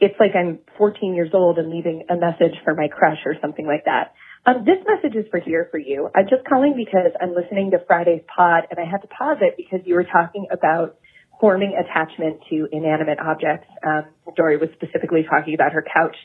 it's 0.00 0.18
like 0.18 0.34
I'm 0.34 0.58
14 0.78 1.14
years 1.14 1.30
old 1.32 1.58
and 1.58 1.70
leaving 1.70 2.06
a 2.10 2.16
message 2.16 2.58
for 2.64 2.74
my 2.74 2.88
crush 2.88 3.22
or 3.24 3.36
something 3.40 3.68
like 3.68 3.84
that. 3.84 4.14
Um, 4.44 4.66
this 4.66 4.82
message 4.82 5.14
is 5.14 5.30
for 5.30 5.38
here 5.38 5.68
for 5.70 5.78
you. 5.78 6.10
I'm 6.12 6.26
just 6.26 6.42
calling 6.42 6.74
because 6.74 7.14
I'm 7.22 7.36
listening 7.38 7.70
to 7.70 7.78
Friday's 7.86 8.26
pod 8.26 8.66
and 8.68 8.80
I 8.80 8.90
had 8.90 9.02
to 9.02 9.08
pause 9.14 9.38
it 9.42 9.54
because 9.56 9.86
you 9.86 9.94
were 9.94 10.10
talking 10.10 10.48
about 10.50 10.98
forming 11.38 11.78
attachment 11.78 12.42
to 12.50 12.66
inanimate 12.72 13.20
objects. 13.20 13.68
Um, 13.86 14.06
Doree 14.34 14.56
was 14.56 14.70
specifically 14.74 15.22
talking 15.22 15.54
about 15.54 15.70
her 15.70 15.86
couch. 15.86 16.16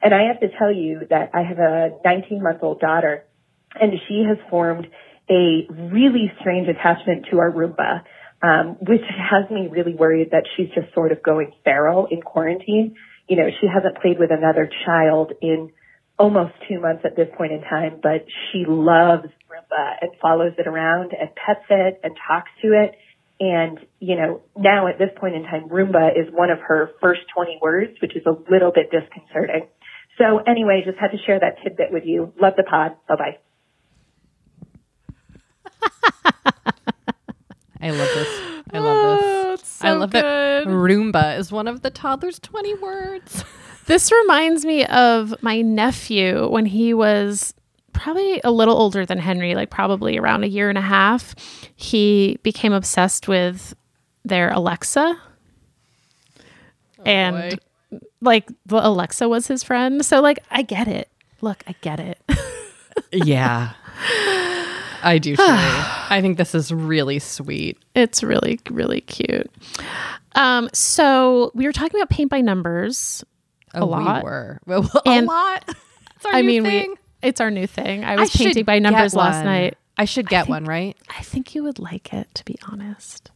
And 0.00 0.14
I 0.14 0.28
have 0.30 0.38
to 0.46 0.48
tell 0.58 0.72
you 0.72 1.08
that 1.10 1.30
I 1.34 1.42
have 1.42 1.58
a 1.58 1.98
19 2.04 2.40
month 2.40 2.62
old 2.62 2.78
daughter 2.78 3.24
and 3.80 3.92
she 4.08 4.24
has 4.28 4.38
formed 4.50 4.86
a 5.30 5.66
really 5.70 6.32
strange 6.40 6.68
attachment 6.68 7.26
to 7.30 7.38
our 7.38 7.50
Roomba, 7.50 8.02
um, 8.42 8.76
which 8.80 9.04
has 9.08 9.50
me 9.50 9.68
really 9.70 9.94
worried 9.94 10.30
that 10.32 10.44
she's 10.56 10.68
just 10.74 10.92
sort 10.94 11.12
of 11.12 11.22
going 11.22 11.52
feral 11.64 12.08
in 12.10 12.22
quarantine. 12.22 12.96
You 13.28 13.36
know, 13.36 13.48
she 13.60 13.66
hasn't 13.72 13.96
played 14.02 14.18
with 14.18 14.30
another 14.30 14.68
child 14.84 15.32
in 15.40 15.70
almost 16.18 16.52
two 16.68 16.80
months 16.80 17.02
at 17.04 17.16
this 17.16 17.28
point 17.36 17.52
in 17.52 17.60
time, 17.62 18.00
but 18.02 18.26
she 18.50 18.64
loves 18.66 19.28
Roomba 19.48 19.96
and 20.00 20.10
follows 20.20 20.52
it 20.58 20.66
around 20.66 21.12
and 21.18 21.30
pets 21.34 21.64
it 21.70 22.00
and 22.02 22.14
talks 22.28 22.50
to 22.62 22.68
it. 22.68 22.94
And, 23.40 23.78
you 23.98 24.16
know, 24.16 24.42
now 24.56 24.86
at 24.88 24.98
this 24.98 25.10
point 25.18 25.34
in 25.34 25.42
time, 25.42 25.68
Roomba 25.68 26.10
is 26.12 26.32
one 26.32 26.50
of 26.50 26.58
her 26.60 26.90
first 27.00 27.22
20 27.34 27.58
words, 27.62 27.92
which 28.00 28.14
is 28.14 28.22
a 28.26 28.34
little 28.50 28.70
bit 28.70 28.90
disconcerting. 28.90 29.68
So 30.18 30.38
anyway, 30.46 30.82
just 30.84 30.98
had 30.98 31.10
to 31.12 31.18
share 31.26 31.40
that 31.40 31.62
tidbit 31.62 31.90
with 31.90 32.04
you. 32.04 32.32
Love 32.40 32.54
the 32.56 32.64
pod. 32.64 32.96
Bye 33.08 33.16
bye. 33.16 33.51
I 37.82 37.90
love 37.90 38.08
this. 38.14 38.40
I 38.72 38.78
love 38.78 38.96
ah, 38.96 39.16
this. 39.16 39.24
Oh, 39.24 39.52
it's 39.54 39.84
I 39.84 39.88
so 39.88 39.98
love 39.98 40.10
that 40.12 40.64
good. 40.64 40.68
Roomba 40.68 41.38
is 41.38 41.50
one 41.50 41.66
of 41.66 41.82
the 41.82 41.90
toddler's 41.90 42.38
20 42.38 42.74
words. 42.74 43.44
This 43.86 44.12
reminds 44.12 44.64
me 44.64 44.84
of 44.86 45.34
my 45.42 45.60
nephew 45.60 46.48
when 46.48 46.66
he 46.66 46.94
was 46.94 47.52
probably 47.92 48.40
a 48.44 48.50
little 48.50 48.76
older 48.76 49.04
than 49.04 49.18
Henry, 49.18 49.56
like 49.56 49.70
probably 49.70 50.18
around 50.18 50.44
a 50.44 50.46
year 50.46 50.68
and 50.68 50.78
a 50.78 50.82
half. 50.82 51.34
He 51.74 52.38
became 52.44 52.72
obsessed 52.72 53.26
with 53.26 53.74
their 54.24 54.50
Alexa. 54.50 55.20
Oh, 56.38 57.02
and 57.04 57.58
like 58.20 58.48
the 58.66 58.86
Alexa 58.86 59.28
was 59.28 59.48
his 59.48 59.64
friend. 59.64 60.04
So 60.04 60.20
like 60.20 60.38
I 60.50 60.62
get 60.62 60.86
it. 60.86 61.08
Look, 61.40 61.64
I 61.66 61.74
get 61.80 61.98
it. 61.98 62.18
yeah. 63.12 63.72
I 65.02 65.18
do 65.18 65.36
too. 65.36 65.42
I 65.46 66.18
think 66.20 66.38
this 66.38 66.54
is 66.54 66.72
really 66.72 67.18
sweet. 67.18 67.78
it's 67.94 68.22
really 68.22 68.58
really 68.70 69.00
cute. 69.02 69.50
Um 70.34 70.68
so 70.72 71.50
we 71.54 71.66
were 71.66 71.72
talking 71.72 72.00
about 72.00 72.10
paint 72.10 72.30
by 72.30 72.40
numbers 72.40 73.24
Oh, 73.74 73.86
lot. 73.86 74.22
We 74.22 74.30
were. 74.30 74.60
Well, 74.66 74.88
And- 75.06 75.26
a 75.26 75.30
lot. 75.30 75.64
It's 76.16 76.26
our 76.26 76.34
I 76.34 76.40
new 76.42 76.46
mean, 76.46 76.62
thing. 76.64 76.90
we 76.90 76.96
it's 77.28 77.40
our 77.40 77.50
new 77.50 77.66
thing. 77.66 78.04
I 78.04 78.12
I 78.14 78.16
was 78.16 78.30
should 78.30 78.46
painting 78.46 78.64
by 78.64 78.78
numbers 78.78 79.14
last 79.14 79.44
night. 79.44 79.76
I 79.96 80.04
should 80.04 80.28
get 80.28 80.42
think- 80.44 80.50
one, 80.50 80.64
right? 80.66 80.96
I 81.16 81.22
think 81.22 81.54
you 81.54 81.62
would 81.64 81.78
like 81.78 82.12
it, 82.12 82.28
to 82.34 82.44
be 82.44 82.56
honest. 82.70 83.30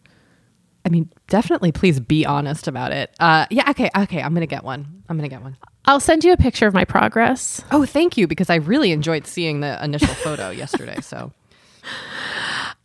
I 0.85 0.89
mean, 0.89 1.11
definitely 1.29 1.73
please 1.73 1.99
be 2.01 2.25
honest 2.27 2.69
about 2.69 2.93
it. 2.93 3.13
Uh, 3.19 3.47
yeah, 3.51 3.69
okay, 3.71 3.91
okay. 3.97 4.23
I'm 4.23 4.35
going 4.35 4.43
to 4.43 4.47
get 4.47 4.63
one. 4.63 5.03
I'm 5.09 5.17
going 5.17 5.29
to 5.29 5.35
get 5.35 5.43
one. 5.43 5.57
I'll 5.87 5.99
send 6.01 6.23
you 6.23 6.33
a 6.33 6.37
picture 6.37 6.67
of 6.69 6.75
my 6.75 6.85
progress. 6.85 7.61
Oh, 7.73 7.85
thank 7.87 8.17
you, 8.17 8.27
because 8.29 8.51
I 8.51 8.57
really 8.57 8.93
enjoyed 8.93 9.27
seeing 9.27 9.61
the 9.61 9.83
initial 9.85 10.15
photo 10.15 10.51
yesterday. 10.51 11.01
So, 11.01 11.33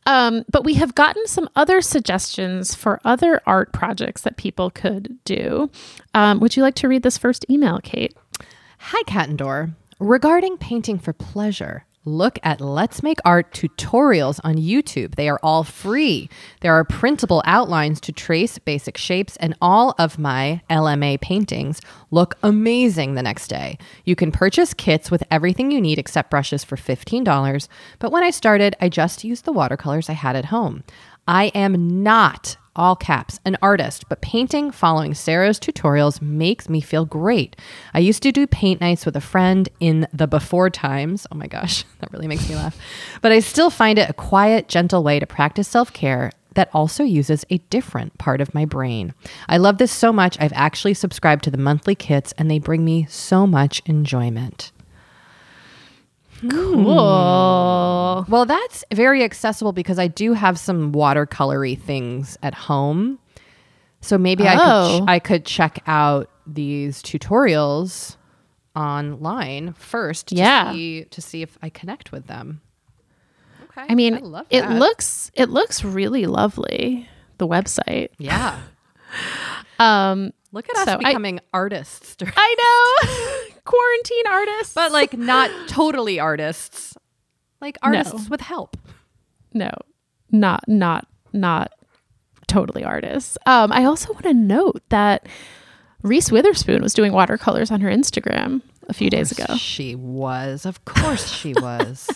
Um, 0.08 0.44
but 0.52 0.64
we 0.64 0.74
have 0.76 0.96
gotten 0.96 1.28
some 1.28 1.48
other 1.56 1.80
suggestions 1.80 2.74
for 2.74 3.00
other 3.06 3.40
art 3.46 3.72
projects 3.72 4.22
that 4.24 4.36
people 4.36 4.72
could 4.72 5.18
do. 5.26 5.70
Um, 6.16 6.40
would 6.40 6.58
you 6.58 6.64
like 6.64 6.76
to 6.76 6.88
read 6.88 7.04
this 7.04 7.18
first 7.18 7.46
email, 7.50 7.80
Kate? 7.84 8.16
hi, 8.80 9.04
Cattendor. 9.04 9.74
Regarding 10.00 10.58
painting 10.58 10.98
for 10.98 11.14
pleasure, 11.14 11.86
look 12.06 12.40
at 12.44 12.60
Let's 12.60 13.04
Make 13.04 13.20
Art 13.24 13.54
tutorials 13.54 14.40
on 14.44 14.56
YouTube. 14.56 15.16
They 15.16 15.30
are 15.30 15.40
all 15.44 15.64
free. 15.64 16.30
There 16.62 16.74
are 16.74 16.84
printable 16.84 17.44
outlines 17.46 18.02
to 18.02 18.12
trace 18.12 18.58
basic 18.58 18.98
shapes, 18.98 19.38
and 19.38 19.56
all 19.62 19.94
of 20.00 20.18
my 20.18 20.62
LMA 20.70 21.22
paintings 21.22 21.82
look 22.10 22.36
amazing 22.42 23.14
the 23.14 23.24
next 23.24 23.48
day. 23.48 23.78
You 24.06 24.16
can 24.16 24.32
purchase 24.32 24.74
kits 24.74 25.12
with 25.12 25.24
everything 25.30 25.72
you 25.72 25.82
need 25.82 26.00
except 26.00 26.32
brushes 26.32 26.64
for 26.64 26.76
$15. 26.76 27.68
But 28.00 28.12
when 28.12 28.24
I 28.24 28.32
started, 28.32 28.76
I 28.82 28.90
just 28.90 29.24
used 29.24 29.46
the 29.46 29.54
watercolors 29.54 30.10
I 30.10 30.14
had 30.14 30.36
at 30.36 30.46
home. 30.46 30.84
I 31.28 31.46
am 31.54 32.04
not 32.04 32.58
all 32.76 32.96
caps, 32.96 33.40
an 33.46 33.58
artist, 33.62 34.08
but 34.10 34.22
painting 34.22 34.72
following 34.72 35.14
Sarah's 35.14 35.60
tutorials 35.60 36.22
makes 36.22 36.70
me 36.70 36.82
feel 36.82 37.06
great. 37.06 37.56
I 37.94 38.00
used 38.00 38.24
to 38.24 38.32
do 38.32 38.48
paint 38.48 38.82
nights 38.82 39.06
with 39.06 39.16
a 39.16 39.22
friend 39.22 39.68
in 39.80 40.08
the 40.14 40.28
before 40.28 40.70
times. 40.70 41.28
Oh 41.32 41.36
my 41.36 41.48
gosh, 41.48 41.84
that 42.00 42.12
really 42.12 42.28
makes 42.28 42.48
me 42.48 42.56
laugh. 42.56 42.78
But 43.22 43.32
I 43.32 43.40
still 43.40 43.70
find 43.70 44.00
it 44.00 44.10
a 44.10 44.14
quiet, 44.14 44.68
gentle 44.68 45.04
way 45.04 45.20
to 45.20 45.26
practice 45.26 45.68
self 45.68 45.92
care 45.94 46.32
that 46.54 46.70
also 46.74 47.04
uses 47.04 47.46
a 47.50 47.60
different 47.70 48.18
part 48.18 48.42
of 48.42 48.54
my 48.54 48.66
brain. 48.66 49.14
I 49.48 49.58
love 49.58 49.78
this 49.78 49.92
so 49.92 50.12
much, 50.12 50.38
I've 50.40 50.54
actually 50.54 50.94
subscribed 50.94 51.44
to 51.46 51.52
the 51.52 51.58
monthly 51.58 51.96
kits 51.96 52.34
and 52.38 52.52
they 52.52 52.60
bring 52.60 52.84
me 52.84 53.06
so 53.10 53.48
much 53.48 53.82
enjoyment. 53.86 54.72
Cool. 56.50 58.26
Well, 58.28 58.46
that's 58.46 58.84
very 58.94 59.24
accessible 59.24 59.74
because 59.74 60.00
I 60.00 60.08
do 60.08 60.34
have 60.34 60.58
some 60.58 60.92
watercolory 60.92 61.80
things 61.80 62.38
at 62.42 62.54
home. 62.54 63.20
So 64.02 64.18
maybe 64.18 64.48
I 64.48 64.56
Oh. 64.56 64.98
could 65.00 65.06
ch- 65.06 65.10
I 65.10 65.20
could 65.20 65.46
check 65.46 65.80
out 65.88 66.30
these 66.48 67.02
tutorials 67.04 68.18
online 68.76 69.74
first 69.74 70.28
to 70.28 70.36
Yeah. 70.36 70.72
see 70.72 71.04
to 71.06 71.22
see 71.22 71.42
if 71.42 71.58
I 71.62 71.70
connect 71.70 72.12
with 72.12 72.28
them. 72.28 72.62
Okay. 73.70 73.86
I 73.90 73.96
mean, 73.96 74.20
love 74.24 74.48
it 74.50 74.62
that. 74.62 74.80
looks 74.80 75.30
it 75.36 75.50
looks 75.50 75.84
really 75.84 76.26
lovely. 76.26 77.08
The 77.38 77.48
website. 77.48 78.10
Yeah. 78.18 78.58
Um, 79.80 80.32
Look 80.52 80.68
at 80.70 80.76
us 80.78 80.86
So 80.86 80.94
I- 80.96 80.98
becoming 81.12 81.40
artists. 81.54 82.16
I 82.36 82.56
know, 82.60 83.56
quarantine 83.66 84.28
artists, 84.28 84.74
but 84.74 84.92
like 84.92 85.14
not 85.18 85.50
totally 85.68 86.20
artists. 86.20 86.96
Like 87.62 87.78
artists 87.84 88.30
with 88.30 88.42
help. 88.42 88.76
no, 89.54 89.70
not 90.32 90.64
not 90.68 91.08
not 91.32 91.72
totally 92.48 92.84
artists. 92.84 93.38
Um, 93.46 93.72
I 93.72 93.86
also 93.86 94.12
want 94.14 94.26
to 94.26 94.34
note 94.34 94.82
that 94.90 95.28
Reese 96.02 96.32
Witherspoon 96.32 96.82
was 96.82 96.94
doing 96.94 97.14
watercolors 97.14 97.70
on 97.72 97.80
her 97.82 97.90
Instagram 97.90 98.62
a 98.90 98.94
few 98.94 99.10
days 99.12 99.32
ago. 99.32 99.56
She 99.56 99.94
was. 99.96 100.66
Of 100.66 100.84
course 100.86 101.32
she 101.32 101.54
was. 101.54 102.10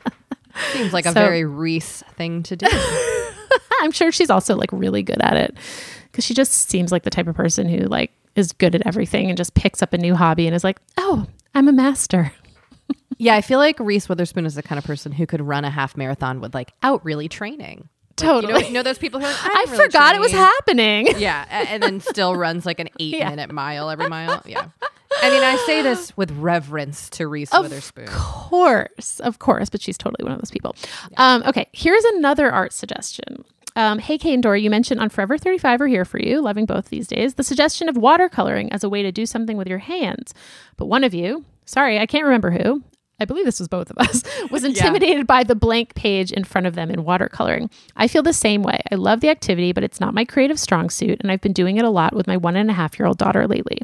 Seems 0.72 0.92
like 0.92 1.06
a 1.06 1.10
So- 1.12 1.14
very 1.14 1.44
Reese 1.44 2.02
thing 2.16 2.42
to 2.42 2.56
do. 2.56 2.66
I'm 3.80 3.92
sure 3.92 4.12
she's 4.12 4.30
also 4.30 4.56
like 4.56 4.70
really 4.72 5.02
good 5.02 5.20
at 5.22 5.36
it 5.36 5.56
because 6.10 6.24
she 6.24 6.34
just 6.34 6.68
seems 6.70 6.92
like 6.92 7.02
the 7.04 7.10
type 7.10 7.26
of 7.26 7.34
person 7.34 7.68
who 7.68 7.78
like 7.86 8.10
is 8.36 8.52
good 8.52 8.74
at 8.74 8.86
everything 8.86 9.28
and 9.28 9.36
just 9.36 9.54
picks 9.54 9.82
up 9.82 9.92
a 9.92 9.98
new 9.98 10.14
hobby 10.14 10.46
and 10.46 10.54
is 10.56 10.64
like, 10.64 10.78
oh, 10.98 11.26
I'm 11.54 11.68
a 11.68 11.72
master. 11.72 12.32
Yeah, 13.18 13.36
I 13.36 13.40
feel 13.40 13.60
like 13.60 13.78
Reese 13.78 14.08
Witherspoon 14.08 14.46
is 14.46 14.56
the 14.56 14.64
kind 14.64 14.80
of 14.80 14.84
person 14.84 15.12
who 15.12 15.26
could 15.28 15.40
run 15.40 15.64
a 15.64 15.70
half 15.70 15.96
marathon 15.96 16.40
with 16.40 16.54
like 16.54 16.72
out 16.82 17.04
really 17.04 17.28
training. 17.28 17.88
Like, 18.18 18.20
You 18.20 18.26
know, 18.26 18.40
Totally. 18.40 18.66
you 18.66 18.72
know 18.72 18.82
those 18.82 18.98
people 18.98 19.20
who 19.20 19.26
are 19.26 19.30
like, 19.30 19.44
I 19.44 19.64
really 19.70 19.84
forgot 19.84 20.16
it 20.16 20.20
was 20.20 20.32
happening. 20.32 21.06
Yeah, 21.18 21.44
a- 21.44 21.70
and 21.70 21.80
then 21.80 22.00
still 22.00 22.34
runs 22.34 22.66
like 22.66 22.80
an 22.80 22.88
eight 22.98 23.14
Yeah. 23.18 23.28
minute 23.30 23.52
mile 23.52 23.90
every 23.90 24.08
mile. 24.08 24.42
Yeah. 24.44 24.66
I 25.20 25.30
mean, 25.30 25.42
I 25.42 25.56
say 25.66 25.82
this 25.82 26.16
with 26.16 26.30
reverence 26.32 27.10
to 27.10 27.26
Reese 27.26 27.52
Witherspoon. 27.52 28.08
Of 28.08 28.14
course, 28.14 29.20
of 29.20 29.38
course, 29.38 29.68
but 29.68 29.80
she's 29.80 29.98
totally 29.98 30.24
one 30.24 30.32
of 30.32 30.40
those 30.40 30.50
people. 30.50 30.74
Um, 31.16 31.42
okay, 31.46 31.68
here's 31.72 32.04
another 32.04 32.50
art 32.50 32.72
suggestion. 32.72 33.44
Um, 33.74 33.98
hey, 33.98 34.18
Kate 34.18 34.34
and 34.34 34.42
Dora, 34.42 34.60
you 34.60 34.68
mentioned 34.70 35.00
on 35.00 35.08
Forever 35.08 35.38
35 35.38 35.80
are 35.80 35.86
here 35.86 36.04
for 36.04 36.18
you, 36.20 36.42
loving 36.42 36.66
both 36.66 36.90
these 36.90 37.08
days, 37.08 37.34
the 37.34 37.44
suggestion 37.44 37.88
of 37.88 37.94
watercoloring 37.96 38.68
as 38.70 38.84
a 38.84 38.88
way 38.88 39.02
to 39.02 39.10
do 39.10 39.24
something 39.24 39.56
with 39.56 39.66
your 39.66 39.78
hands. 39.78 40.34
But 40.76 40.86
one 40.86 41.04
of 41.04 41.14
you, 41.14 41.44
sorry, 41.64 41.98
I 41.98 42.06
can't 42.06 42.24
remember 42.24 42.50
who, 42.50 42.82
I 43.20 43.24
believe 43.24 43.44
this 43.44 43.60
was 43.60 43.68
both 43.68 43.90
of 43.90 43.98
us, 43.98 44.22
was 44.50 44.64
intimidated 44.64 45.26
by 45.26 45.44
the 45.44 45.54
blank 45.54 45.94
page 45.94 46.32
in 46.32 46.44
front 46.44 46.66
of 46.66 46.74
them 46.74 46.90
in 46.90 47.04
watercoloring. 47.04 47.70
I 47.96 48.08
feel 48.08 48.22
the 48.22 48.32
same 48.32 48.62
way. 48.62 48.80
I 48.90 48.96
love 48.96 49.20
the 49.20 49.28
activity, 49.28 49.72
but 49.72 49.84
it's 49.84 50.00
not 50.00 50.14
my 50.14 50.24
creative 50.24 50.58
strong 50.58 50.90
suit, 50.90 51.20
and 51.20 51.30
I've 51.30 51.40
been 51.40 51.52
doing 51.52 51.76
it 51.76 51.84
a 51.84 51.90
lot 51.90 52.14
with 52.14 52.26
my 52.26 52.36
one 52.36 52.56
and 52.56 52.70
a 52.70 52.74
half 52.74 52.98
year 52.98 53.06
old 53.06 53.18
daughter 53.18 53.46
lately. 53.46 53.78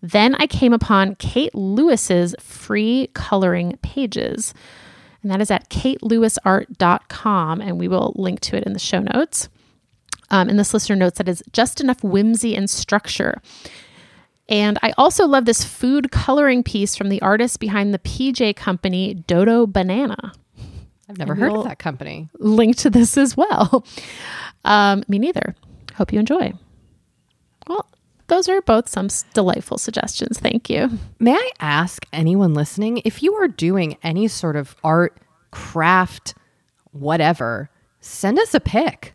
Then 0.00 0.34
I 0.36 0.46
came 0.46 0.72
upon 0.72 1.14
Kate 1.16 1.54
Lewis's 1.54 2.34
free 2.40 3.08
coloring 3.14 3.78
pages, 3.82 4.52
and 5.22 5.30
that 5.30 5.40
is 5.40 5.50
at 5.50 5.68
katelewisart.com, 5.70 7.60
and 7.60 7.78
we 7.78 7.86
will 7.88 8.12
link 8.16 8.40
to 8.40 8.56
it 8.56 8.64
in 8.64 8.72
the 8.72 8.78
show 8.80 9.00
notes. 9.00 9.48
Um, 10.30 10.48
and 10.48 10.58
this 10.58 10.74
listener 10.74 10.96
notes 10.96 11.18
that 11.18 11.28
is 11.28 11.42
just 11.52 11.80
enough 11.80 12.02
whimsy 12.02 12.56
and 12.56 12.68
structure. 12.68 13.40
And 14.48 14.78
I 14.82 14.92
also 14.98 15.26
love 15.26 15.44
this 15.44 15.64
food 15.64 16.10
coloring 16.10 16.62
piece 16.62 16.96
from 16.96 17.08
the 17.08 17.22
artist 17.22 17.60
behind 17.60 17.94
the 17.94 17.98
PJ 18.00 18.56
company, 18.56 19.14
Dodo 19.14 19.66
Banana. 19.66 20.32
I've 21.08 21.18
never 21.18 21.34
heard 21.34 21.52
of 21.52 21.64
that 21.64 21.78
company. 21.78 22.28
Link 22.38 22.76
to 22.78 22.90
this 22.90 23.16
as 23.16 23.36
well. 23.36 23.84
Um, 24.64 25.02
me 25.08 25.18
neither. 25.18 25.56
Hope 25.96 26.12
you 26.12 26.20
enjoy. 26.20 26.52
Well, 27.66 27.88
those 28.28 28.48
are 28.48 28.62
both 28.62 28.88
some 28.88 29.08
delightful 29.34 29.76
suggestions. 29.76 30.38
Thank 30.38 30.70
you. 30.70 31.00
May 31.18 31.34
I 31.34 31.50
ask 31.58 32.06
anyone 32.12 32.54
listening 32.54 33.02
if 33.04 33.24
you 33.24 33.34
are 33.34 33.48
doing 33.48 33.98
any 34.04 34.28
sort 34.28 34.54
of 34.54 34.76
art, 34.84 35.18
craft, 35.50 36.34
whatever, 36.92 37.70
send 38.00 38.38
us 38.38 38.54
a 38.54 38.60
pic. 38.60 39.14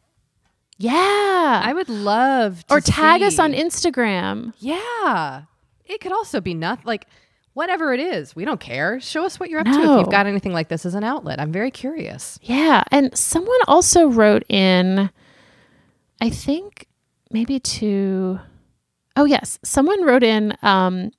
Yeah. 0.78 1.62
I 1.64 1.74
would 1.74 1.90
love 1.90 2.66
to 2.68 2.76
or 2.76 2.82
tag 2.82 3.22
us 3.22 3.40
on 3.40 3.54
Instagram. 3.54 4.54
Yeah. 4.60 5.44
It 5.86 6.02
could 6.02 6.12
also 6.12 6.42
be 6.42 6.54
nothing 6.54 6.86
like 6.86 7.08
whatever 7.54 7.94
it 7.94 8.00
is. 8.00 8.36
We 8.36 8.46
don't 8.46 8.60
care. 8.60 9.00
Show 9.00 9.26
us 9.26 9.40
what 9.40 9.50
you're 9.50 9.62
up 9.62 9.66
to 9.66 9.72
if 9.72 10.00
you've 10.00 10.12
got 10.12 10.28
anything 10.28 10.54
like 10.54 10.68
this 10.68 10.86
as 10.86 10.94
an 10.94 11.04
outlet. 11.04 11.40
I'm 11.40 11.52
very 11.52 11.72
curious. 11.72 12.38
Yeah. 12.44 12.84
And 12.92 13.18
someone 13.18 13.58
also 13.68 14.08
wrote 14.08 14.44
in, 14.50 15.10
I 16.22 16.30
think 16.30 16.88
maybe 17.32 17.60
to, 17.60 18.40
oh, 19.16 19.26
yes, 19.26 19.58
someone 19.64 20.04
wrote 20.04 20.24
in 20.24 20.56
um, 20.62 21.12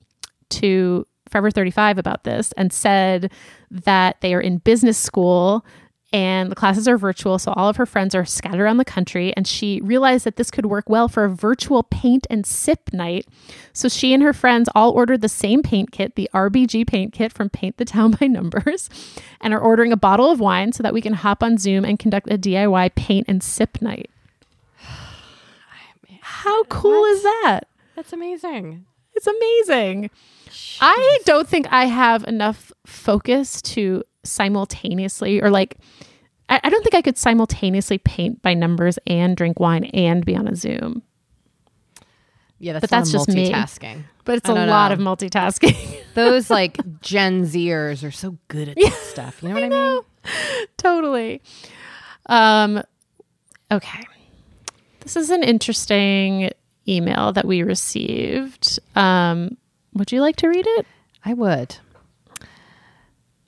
to 0.50 1.04
Forever 1.28 1.50
35 1.50 1.98
about 1.98 2.24
this 2.24 2.52
and 2.52 2.72
said 2.72 3.32
that 3.70 4.20
they 4.20 4.32
are 4.34 4.40
in 4.40 4.58
business 4.58 4.96
school 4.96 5.64
and 6.12 6.50
the 6.50 6.54
classes 6.56 6.88
are 6.88 6.96
virtual. 6.96 7.38
So 7.38 7.52
all 7.52 7.68
of 7.68 7.76
her 7.76 7.84
friends 7.84 8.14
are 8.14 8.24
scattered 8.24 8.60
around 8.62 8.78
the 8.78 8.84
country. 8.84 9.34
And 9.36 9.46
she 9.46 9.80
realized 9.82 10.24
that 10.24 10.36
this 10.36 10.50
could 10.50 10.64
work 10.66 10.88
well 10.88 11.06
for 11.08 11.24
a 11.24 11.28
virtual 11.28 11.82
paint 11.82 12.26
and 12.30 12.46
sip 12.46 12.90
night. 12.94 13.26
So 13.74 13.88
she 13.88 14.14
and 14.14 14.22
her 14.22 14.32
friends 14.32 14.68
all 14.74 14.90
ordered 14.92 15.20
the 15.20 15.28
same 15.28 15.62
paint 15.62 15.92
kit, 15.92 16.14
the 16.14 16.30
RBG 16.32 16.86
paint 16.86 17.12
kit 17.12 17.32
from 17.32 17.50
Paint 17.50 17.76
the 17.76 17.84
Town 17.84 18.12
by 18.20 18.26
Numbers, 18.26 18.88
and 19.40 19.52
are 19.52 19.60
ordering 19.60 19.92
a 19.92 19.96
bottle 19.98 20.30
of 20.30 20.40
wine 20.40 20.72
so 20.72 20.82
that 20.82 20.94
we 20.94 21.02
can 21.02 21.12
hop 21.12 21.42
on 21.42 21.58
Zoom 21.58 21.84
and 21.84 21.98
conduct 21.98 22.30
a 22.30 22.38
DIY 22.38 22.94
paint 22.94 23.26
and 23.28 23.42
sip 23.42 23.82
night. 23.82 24.10
How 26.20 26.64
cool 26.64 27.00
What? 27.02 27.10
is 27.10 27.22
that? 27.22 27.60
That's 27.96 28.12
amazing. 28.12 28.86
It's 29.18 29.26
amazing. 29.26 30.10
I 30.80 31.18
don't 31.24 31.48
think 31.48 31.66
I 31.72 31.86
have 31.86 32.22
enough 32.28 32.70
focus 32.86 33.60
to 33.62 34.04
simultaneously, 34.22 35.42
or 35.42 35.50
like, 35.50 35.76
I, 36.48 36.60
I 36.62 36.70
don't 36.70 36.82
think 36.84 36.94
I 36.94 37.02
could 37.02 37.18
simultaneously 37.18 37.98
paint 37.98 38.42
by 38.42 38.54
numbers 38.54 38.96
and 39.08 39.36
drink 39.36 39.58
wine 39.58 39.86
and 39.86 40.24
be 40.24 40.36
on 40.36 40.46
a 40.46 40.54
Zoom. 40.54 41.02
Yeah, 42.60 42.74
that's 42.74 42.82
But 42.82 42.90
that's 42.90 43.10
just 43.10 43.28
me. 43.28 43.50
multitasking. 43.50 44.04
But 44.24 44.36
it's 44.38 44.48
a 44.48 44.54
lot 44.54 44.88
know. 44.88 44.94
of 44.94 45.18
multitasking. 45.18 46.04
Those 46.14 46.48
like 46.48 46.78
Gen 47.00 47.44
Zers 47.44 48.06
are 48.06 48.12
so 48.12 48.38
good 48.46 48.68
at 48.68 48.76
this 48.76 48.96
stuff. 48.96 49.42
You 49.42 49.48
know 49.48 49.54
what 49.54 49.64
I, 49.64 49.68
mean? 49.68 50.66
totally. 50.76 51.42
Um, 52.26 52.82
okay. 53.72 54.00
This 55.00 55.16
is 55.16 55.30
an 55.30 55.42
interesting 55.42 56.52
email 56.88 57.32
that 57.32 57.46
we 57.46 57.62
received. 57.62 58.78
Um, 58.96 59.56
would 59.94 60.12
you 60.12 60.20
like 60.20 60.36
to 60.36 60.48
read 60.48 60.66
it? 60.66 60.86
I 61.24 61.34
would. 61.34 61.76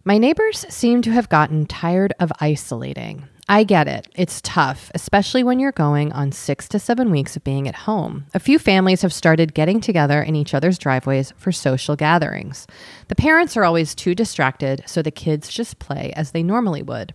My 0.05 0.19
neighbors 0.19 0.67
seem 0.69 1.03
to 1.03 1.11
have 1.13 1.29
gotten 1.29 1.67
tired 1.67 2.13
of 2.19 2.33
isolating. 2.41 3.29
I 3.51 3.65
get 3.65 3.89
it. 3.89 4.07
It's 4.15 4.41
tough, 4.41 4.93
especially 4.95 5.43
when 5.43 5.59
you're 5.59 5.73
going 5.73 6.13
on 6.13 6.31
six 6.31 6.69
to 6.69 6.79
seven 6.79 7.11
weeks 7.11 7.35
of 7.35 7.43
being 7.43 7.67
at 7.67 7.75
home. 7.75 8.27
A 8.33 8.39
few 8.39 8.61
families 8.61 9.03
have 9.03 9.13
started 9.13 9.55
getting 9.55 9.81
together 9.81 10.23
in 10.23 10.37
each 10.37 10.55
other's 10.55 10.79
driveways 10.79 11.33
for 11.37 11.51
social 11.51 11.97
gatherings. 11.97 12.69
The 13.09 13.17
parents 13.17 13.57
are 13.57 13.65
always 13.65 13.95
too 13.95 14.15
distracted, 14.15 14.85
so 14.87 15.03
the 15.03 15.11
kids 15.11 15.49
just 15.49 15.81
play 15.81 16.13
as 16.15 16.31
they 16.31 16.45
normally 16.45 16.83
would. 16.83 17.13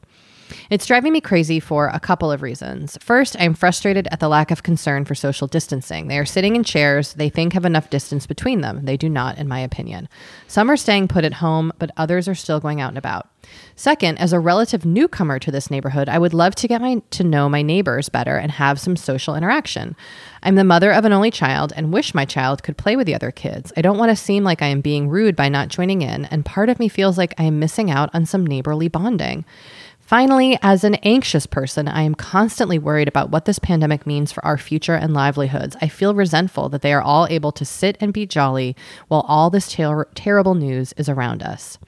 It's 0.69 0.85
driving 0.85 1.13
me 1.13 1.21
crazy 1.21 1.59
for 1.59 1.87
a 1.87 1.99
couple 1.99 2.31
of 2.31 2.41
reasons. 2.41 2.97
First, 3.01 3.35
I'm 3.39 3.53
frustrated 3.53 4.07
at 4.11 4.19
the 4.19 4.27
lack 4.27 4.51
of 4.51 4.63
concern 4.63 5.05
for 5.05 5.15
social 5.15 5.47
distancing. 5.47 6.07
They 6.07 6.17
are 6.17 6.25
sitting 6.25 6.55
in 6.55 6.63
chairs 6.63 7.13
they 7.13 7.29
think 7.29 7.53
have 7.53 7.65
enough 7.65 7.89
distance 7.89 8.27
between 8.27 8.61
them. 8.61 8.85
They 8.85 8.97
do 8.97 9.09
not, 9.09 9.37
in 9.37 9.47
my 9.47 9.59
opinion. 9.59 10.09
Some 10.47 10.69
are 10.69 10.77
staying 10.77 11.07
put 11.07 11.23
at 11.23 11.35
home, 11.35 11.71
but 11.79 11.91
others 11.97 12.27
are 12.27 12.35
still 12.35 12.59
going 12.59 12.81
out 12.81 12.89
and 12.89 12.97
about. 12.97 13.29
Second, 13.75 14.17
as 14.17 14.33
a 14.33 14.39
relative 14.39 14.85
newcomer 14.85 15.39
to 15.39 15.51
this 15.51 15.69
neighborhood, 15.69 16.09
I 16.09 16.17
would 16.17 16.33
love 16.33 16.55
to 16.55 16.67
get 16.67 16.81
my 16.81 17.01
to 17.11 17.23
know 17.23 17.49
my 17.49 17.61
neighbors 17.61 18.09
better 18.09 18.37
and 18.37 18.51
have 18.51 18.79
some 18.79 18.95
social 18.95 19.35
interaction. 19.35 19.95
I'm 20.41 20.55
the 20.55 20.63
mother 20.63 20.91
of 20.91 21.05
an 21.05 21.13
only 21.13 21.31
child 21.31 21.73
and 21.75 21.93
wish 21.93 22.13
my 22.13 22.25
child 22.25 22.63
could 22.63 22.77
play 22.77 22.95
with 22.95 23.07
the 23.07 23.15
other 23.15 23.31
kids. 23.31 23.73
I 23.77 23.81
don't 23.81 23.97
want 23.97 24.09
to 24.09 24.15
seem 24.15 24.43
like 24.43 24.61
I 24.61 24.67
am 24.67 24.81
being 24.81 25.09
rude 25.09 25.35
by 25.35 25.49
not 25.49 25.69
joining 25.69 26.01
in, 26.01 26.25
and 26.25 26.45
part 26.45 26.69
of 26.69 26.79
me 26.79 26.87
feels 26.87 27.17
like 27.17 27.33
I 27.37 27.43
am 27.43 27.59
missing 27.59 27.91
out 27.91 28.09
on 28.13 28.25
some 28.25 28.45
neighborly 28.45 28.87
bonding. 28.87 29.45
Finally, 30.05 30.55
as 30.61 30.83
an 30.83 30.93
anxious 30.95 31.47
person, 31.47 31.87
I 31.87 32.03
am 32.03 32.13
constantly 32.13 32.77
worried 32.77 33.07
about 33.07 33.31
what 33.31 33.45
this 33.45 33.57
pandemic 33.57 34.05
means 34.05 34.31
for 34.31 34.45
our 34.45 34.57
future 34.57 34.93
and 34.93 35.15
livelihoods. 35.15 35.75
I 35.81 35.87
feel 35.87 36.13
resentful 36.13 36.69
that 36.69 36.83
they 36.83 36.93
are 36.93 37.01
all 37.01 37.25
able 37.31 37.51
to 37.53 37.65
sit 37.65 37.97
and 37.99 38.13
be 38.13 38.27
jolly 38.27 38.75
while 39.07 39.25
all 39.27 39.49
this 39.49 39.71
ter- 39.71 40.05
terrible 40.13 40.53
news 40.53 40.93
is 40.95 41.09
around 41.09 41.41
us. 41.41 41.79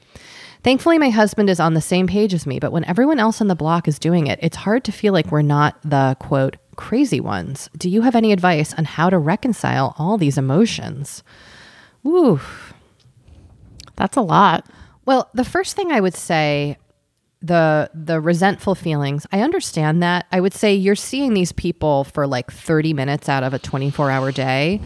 Thankfully, 0.63 0.97
my 0.97 1.11
husband 1.11 1.47
is 1.47 1.59
on 1.59 1.75
the 1.75 1.81
same 1.81 2.07
page 2.07 2.33
as 2.33 2.47
me, 2.47 2.57
but 2.57 2.71
when 2.71 2.85
everyone 2.85 3.19
else 3.19 3.39
on 3.39 3.49
the 3.49 3.55
block 3.55 3.87
is 3.87 3.99
doing 3.99 4.25
it, 4.25 4.39
it's 4.41 4.57
hard 4.57 4.83
to 4.85 4.91
feel 4.91 5.13
like 5.13 5.31
we're 5.31 5.43
not 5.43 5.77
the 5.83 6.17
quote, 6.19 6.57
crazy 6.75 7.19
ones. 7.19 7.69
Do 7.77 7.87
you 7.87 8.01
have 8.01 8.15
any 8.15 8.31
advice 8.31 8.73
on 8.73 8.85
how 8.85 9.11
to 9.11 9.19
reconcile 9.19 9.93
all 9.99 10.17
these 10.17 10.39
emotions? 10.39 11.23
Woo. 12.01 12.39
That's 13.95 14.17
a 14.17 14.21
lot. 14.21 14.65
Well, 15.05 15.29
the 15.35 15.45
first 15.45 15.75
thing 15.75 15.91
I 15.91 16.01
would 16.01 16.15
say 16.15 16.77
the 17.41 17.89
the 17.93 18.19
resentful 18.19 18.75
feelings, 18.75 19.25
I 19.31 19.41
understand 19.41 20.01
that. 20.03 20.25
I 20.31 20.39
would 20.41 20.53
say 20.53 20.73
you're 20.73 20.95
seeing 20.95 21.33
these 21.33 21.51
people 21.51 22.03
for 22.05 22.25
like 22.27 22.51
30 22.51 22.93
minutes 22.93 23.29
out 23.29 23.43
of 23.43 23.53
a 23.53 23.59
24-hour 23.59 24.31
day. 24.31 24.81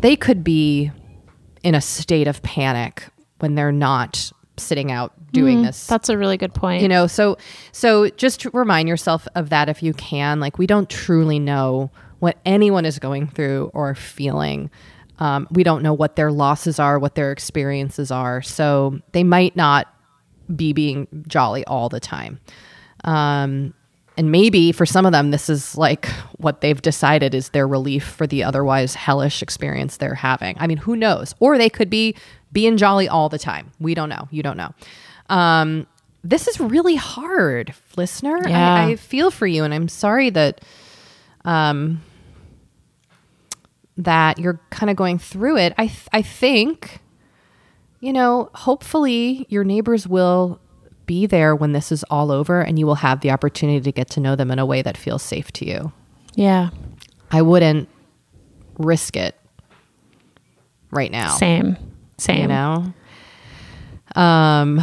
They 0.00 0.16
could 0.16 0.42
be 0.42 0.90
in 1.62 1.74
a 1.74 1.80
state 1.80 2.26
of 2.26 2.42
panic 2.42 3.04
when 3.40 3.54
they're 3.54 3.72
not 3.72 4.32
sitting 4.56 4.90
out 4.92 5.12
doing 5.32 5.62
this 5.62 5.86
That's 5.86 6.08
a 6.08 6.18
really 6.18 6.36
good 6.36 6.52
point. 6.52 6.82
you 6.82 6.88
know 6.88 7.06
so 7.06 7.38
so 7.72 8.08
just 8.10 8.44
remind 8.52 8.88
yourself 8.88 9.26
of 9.34 9.50
that 9.50 9.68
if 9.70 9.82
you 9.82 9.94
can 9.94 10.40
like 10.40 10.58
we 10.58 10.66
don't 10.66 10.90
truly 10.90 11.38
know 11.38 11.90
what 12.18 12.36
anyone 12.44 12.84
is 12.84 12.98
going 12.98 13.26
through 13.28 13.70
or 13.72 13.94
feeling 13.94 14.70
um, 15.18 15.46
we 15.50 15.62
don't 15.62 15.82
know 15.82 15.94
what 15.94 16.16
their 16.16 16.30
losses 16.32 16.78
are 16.78 16.98
what 16.98 17.14
their 17.14 17.30
experiences 17.32 18.10
are 18.10 18.42
so 18.42 18.98
they 19.12 19.22
might 19.24 19.54
not 19.56 19.86
be 20.54 20.72
being 20.72 21.06
jolly 21.26 21.64
all 21.66 21.88
the 21.88 22.00
time. 22.00 22.40
Um, 23.04 23.74
and 24.16 24.30
maybe 24.30 24.72
for 24.72 24.84
some 24.84 25.06
of 25.06 25.12
them 25.12 25.30
this 25.30 25.48
is 25.48 25.76
like 25.76 26.06
what 26.36 26.60
they've 26.60 26.82
decided 26.82 27.34
is 27.34 27.50
their 27.50 27.66
relief 27.66 28.04
for 28.04 28.26
the 28.26 28.44
otherwise 28.44 28.94
hellish 28.94 29.42
experience 29.42 29.96
they're 29.96 30.14
having. 30.14 30.56
I 30.58 30.66
mean 30.66 30.78
who 30.78 30.96
knows? 30.96 31.34
Or 31.40 31.56
they 31.56 31.70
could 31.70 31.88
be 31.88 32.14
being 32.52 32.76
jolly 32.76 33.08
all 33.08 33.28
the 33.28 33.38
time. 33.38 33.70
We 33.78 33.94
don't 33.94 34.08
know. 34.08 34.28
You 34.30 34.42
don't 34.42 34.56
know. 34.56 34.74
Um, 35.28 35.86
this 36.22 36.48
is 36.48 36.60
really 36.60 36.96
hard 36.96 37.72
listener. 37.96 38.40
Yeah. 38.46 38.74
I, 38.74 38.90
I 38.90 38.96
feel 38.96 39.30
for 39.30 39.46
you 39.46 39.64
and 39.64 39.72
i'm 39.72 39.88
sorry 39.88 40.30
that 40.30 40.60
um, 41.46 42.02
that 43.96 44.38
you're 44.38 44.60
kind 44.70 44.90
of 44.90 44.96
going 44.96 45.18
through 45.18 45.56
it. 45.56 45.72
I 45.78 45.86
th- 45.86 46.08
i 46.12 46.20
think 46.22 47.00
you 48.00 48.12
know 48.12 48.50
hopefully 48.54 49.46
your 49.48 49.62
neighbors 49.62 50.08
will 50.08 50.58
be 51.06 51.26
there 51.26 51.54
when 51.54 51.72
this 51.72 51.92
is 51.92 52.04
all 52.04 52.30
over 52.30 52.60
and 52.60 52.78
you 52.78 52.86
will 52.86 52.96
have 52.96 53.20
the 53.20 53.30
opportunity 53.30 53.80
to 53.80 53.92
get 53.92 54.08
to 54.10 54.20
know 54.20 54.34
them 54.34 54.50
in 54.50 54.58
a 54.58 54.66
way 54.66 54.82
that 54.82 54.96
feels 54.96 55.22
safe 55.22 55.52
to 55.52 55.66
you 55.66 55.92
yeah. 56.34 56.70
i 57.30 57.40
wouldn't 57.40 57.88
risk 58.78 59.16
it 59.16 59.38
right 60.90 61.12
now 61.12 61.30
Same. 61.30 61.76
Same. 62.18 62.42
you 62.42 62.48
know 62.48 62.92
um 64.16 64.80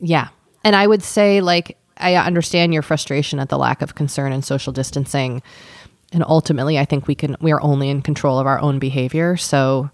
yeah 0.00 0.28
and 0.64 0.76
i 0.76 0.86
would 0.86 1.02
say 1.02 1.40
like 1.40 1.76
i 1.96 2.16
understand 2.16 2.74
your 2.74 2.82
frustration 2.82 3.38
at 3.38 3.48
the 3.48 3.58
lack 3.58 3.80
of 3.80 3.94
concern 3.94 4.32
and 4.32 4.44
social 4.44 4.72
distancing 4.72 5.42
and 6.12 6.24
ultimately 6.26 6.78
i 6.78 6.84
think 6.84 7.06
we 7.06 7.14
can 7.14 7.36
we 7.40 7.52
are 7.52 7.60
only 7.62 7.88
in 7.88 8.02
control 8.02 8.38
of 8.38 8.46
our 8.46 8.60
own 8.60 8.78
behavior 8.78 9.36
so 9.36 9.90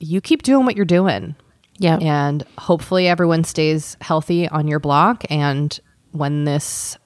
you 0.00 0.20
keep 0.20 0.42
doing 0.42 0.64
what 0.64 0.76
you're 0.76 0.84
doing 0.84 1.34
Yeah. 1.78 1.98
and 2.00 2.44
hopefully 2.58 3.08
everyone 3.08 3.44
stays 3.44 3.96
healthy 4.00 4.48
on 4.48 4.68
your 4.68 4.78
block 4.80 5.24
and 5.30 5.78
when 6.12 6.44
this 6.44 6.96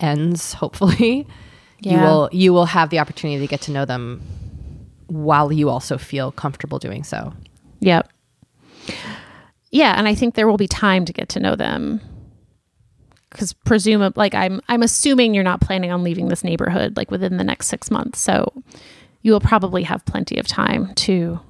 ends 0.00 0.52
hopefully 0.54 1.26
you 1.80 1.98
will 1.98 2.28
you 2.32 2.52
will 2.52 2.66
have 2.66 2.90
the 2.90 2.98
opportunity 2.98 3.40
to 3.40 3.46
get 3.46 3.60
to 3.62 3.70
know 3.72 3.84
them 3.84 4.20
while 5.08 5.52
you 5.52 5.68
also 5.68 5.98
feel 5.98 6.30
comfortable 6.32 6.78
doing 6.78 7.02
so 7.04 7.32
Yep. 7.80 8.08
Yeah, 9.70 9.94
and 9.96 10.06
I 10.06 10.14
think 10.14 10.34
there 10.34 10.46
will 10.46 10.56
be 10.56 10.68
time 10.68 11.04
to 11.06 11.12
get 11.12 11.28
to 11.30 11.40
know 11.40 11.56
them. 11.56 12.00
Cuz 13.30 13.52
presumably 13.54 14.20
like 14.20 14.34
I'm 14.34 14.60
I'm 14.68 14.82
assuming 14.82 15.34
you're 15.34 15.42
not 15.42 15.60
planning 15.60 15.90
on 15.90 16.04
leaving 16.04 16.28
this 16.28 16.44
neighborhood 16.44 16.96
like 16.96 17.10
within 17.10 17.38
the 17.38 17.44
next 17.44 17.68
6 17.68 17.90
months. 17.90 18.20
So 18.20 18.52
you 19.22 19.32
will 19.32 19.40
probably 19.40 19.82
have 19.84 20.04
plenty 20.04 20.36
of 20.38 20.46
time 20.46 20.94
to 20.94 21.40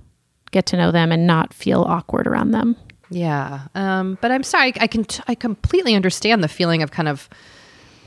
get 0.52 0.66
to 0.66 0.76
know 0.76 0.90
them 0.92 1.10
and 1.10 1.26
not 1.26 1.52
feel 1.52 1.82
awkward 1.82 2.26
around 2.26 2.52
them. 2.52 2.76
yeah 3.10 3.66
um, 3.74 4.16
but 4.20 4.30
i'm 4.30 4.42
sorry 4.44 4.72
i 4.80 4.86
can 4.86 5.04
i 5.26 5.34
completely 5.34 5.94
understand 5.94 6.42
the 6.44 6.48
feeling 6.48 6.82
of 6.82 6.90
kind 6.92 7.08
of 7.08 7.28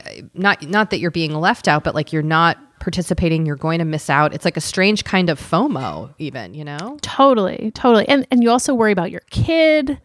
uh, 0.06 0.10
not 0.34 0.62
not 0.68 0.90
that 0.90 0.98
you're 0.98 1.10
being 1.10 1.34
left 1.34 1.68
out 1.68 1.84
but 1.84 1.94
like 1.94 2.12
you're 2.12 2.22
not 2.22 2.56
participating 2.80 3.46
you're 3.46 3.56
going 3.56 3.78
to 3.78 3.84
miss 3.84 4.08
out 4.10 4.32
it's 4.34 4.44
like 4.44 4.56
a 4.56 4.60
strange 4.60 5.02
kind 5.04 5.28
of 5.30 5.40
fomo 5.40 6.12
even 6.18 6.54
you 6.54 6.64
know 6.64 6.98
Totally, 7.02 7.70
totally. 7.74 8.06
And 8.08 8.26
and 8.30 8.42
you 8.42 8.50
also 8.50 8.74
worry 8.74 8.92
about 8.92 9.10
your 9.10 9.22
kid. 9.30 9.98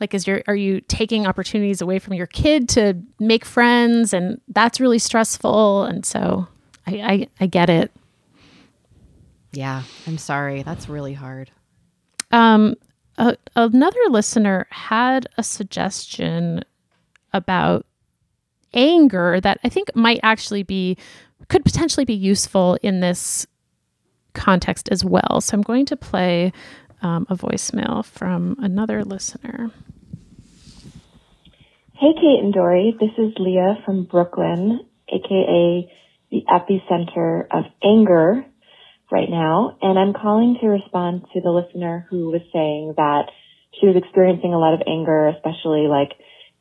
Like 0.00 0.14
is 0.14 0.26
your 0.26 0.42
are 0.48 0.56
you 0.56 0.80
taking 0.80 1.26
opportunities 1.26 1.82
away 1.82 1.98
from 1.98 2.14
your 2.14 2.26
kid 2.26 2.68
to 2.70 2.94
make 3.18 3.44
friends 3.44 4.14
and 4.14 4.40
that's 4.48 4.80
really 4.80 4.98
stressful 4.98 5.84
and 5.84 6.06
so 6.06 6.48
I 6.86 6.92
I, 7.12 7.28
I 7.44 7.46
get 7.46 7.68
it. 7.68 7.92
yeah 9.52 9.82
i'm 10.06 10.16
sorry 10.18 10.62
that's 10.62 10.88
really 10.88 11.12
hard 11.14 11.50
Um, 12.30 12.74
a, 13.18 13.36
another 13.56 14.00
listener 14.08 14.66
had 14.70 15.26
a 15.36 15.42
suggestion 15.42 16.64
about 17.32 17.86
anger 18.72 19.40
that 19.40 19.58
I 19.64 19.68
think 19.68 19.94
might 19.94 20.20
actually 20.22 20.62
be 20.62 20.96
could 21.48 21.64
potentially 21.64 22.04
be 22.04 22.14
useful 22.14 22.78
in 22.82 23.00
this 23.00 23.46
context 24.34 24.88
as 24.90 25.04
well. 25.04 25.40
So 25.40 25.54
I'm 25.54 25.62
going 25.62 25.86
to 25.86 25.96
play 25.96 26.52
um, 27.02 27.26
a 27.28 27.36
voicemail 27.36 28.04
from 28.04 28.56
another 28.60 29.04
listener. 29.04 29.70
Hey, 31.94 32.14
Kate 32.14 32.40
and 32.42 32.54
Doree. 32.54 32.96
This 32.98 33.10
is 33.18 33.32
Leah 33.38 33.82
from 33.84 34.04
Brooklyn, 34.04 34.80
aka 35.08 35.92
the 36.30 36.44
epicenter 36.48 37.46
of 37.50 37.64
anger 37.82 38.46
right 39.10 39.28
now. 39.28 39.76
And 39.82 39.98
I'm 39.98 40.12
calling 40.12 40.58
to 40.60 40.66
respond 40.68 41.26
to 41.32 41.40
the 41.40 41.50
listener 41.50 42.06
who 42.10 42.30
was 42.30 42.42
saying 42.52 42.94
that 42.96 43.30
she 43.78 43.86
was 43.86 43.96
experiencing 43.96 44.54
a 44.54 44.58
lot 44.58 44.74
of 44.74 44.82
anger, 44.86 45.28
especially 45.28 45.86
like 45.86 46.12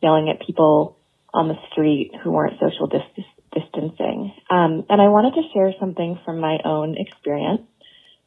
yelling 0.01 0.29
at 0.29 0.45
people 0.45 0.97
on 1.33 1.47
the 1.47 1.55
street 1.71 2.11
who 2.23 2.31
weren't 2.31 2.59
social 2.59 2.87
dis- 2.87 3.25
distancing. 3.53 4.33
Um, 4.49 4.85
and 4.89 5.01
I 5.01 5.07
wanted 5.09 5.35
to 5.35 5.47
share 5.53 5.73
something 5.79 6.19
from 6.25 6.39
my 6.39 6.57
own 6.63 6.95
experience. 6.97 7.61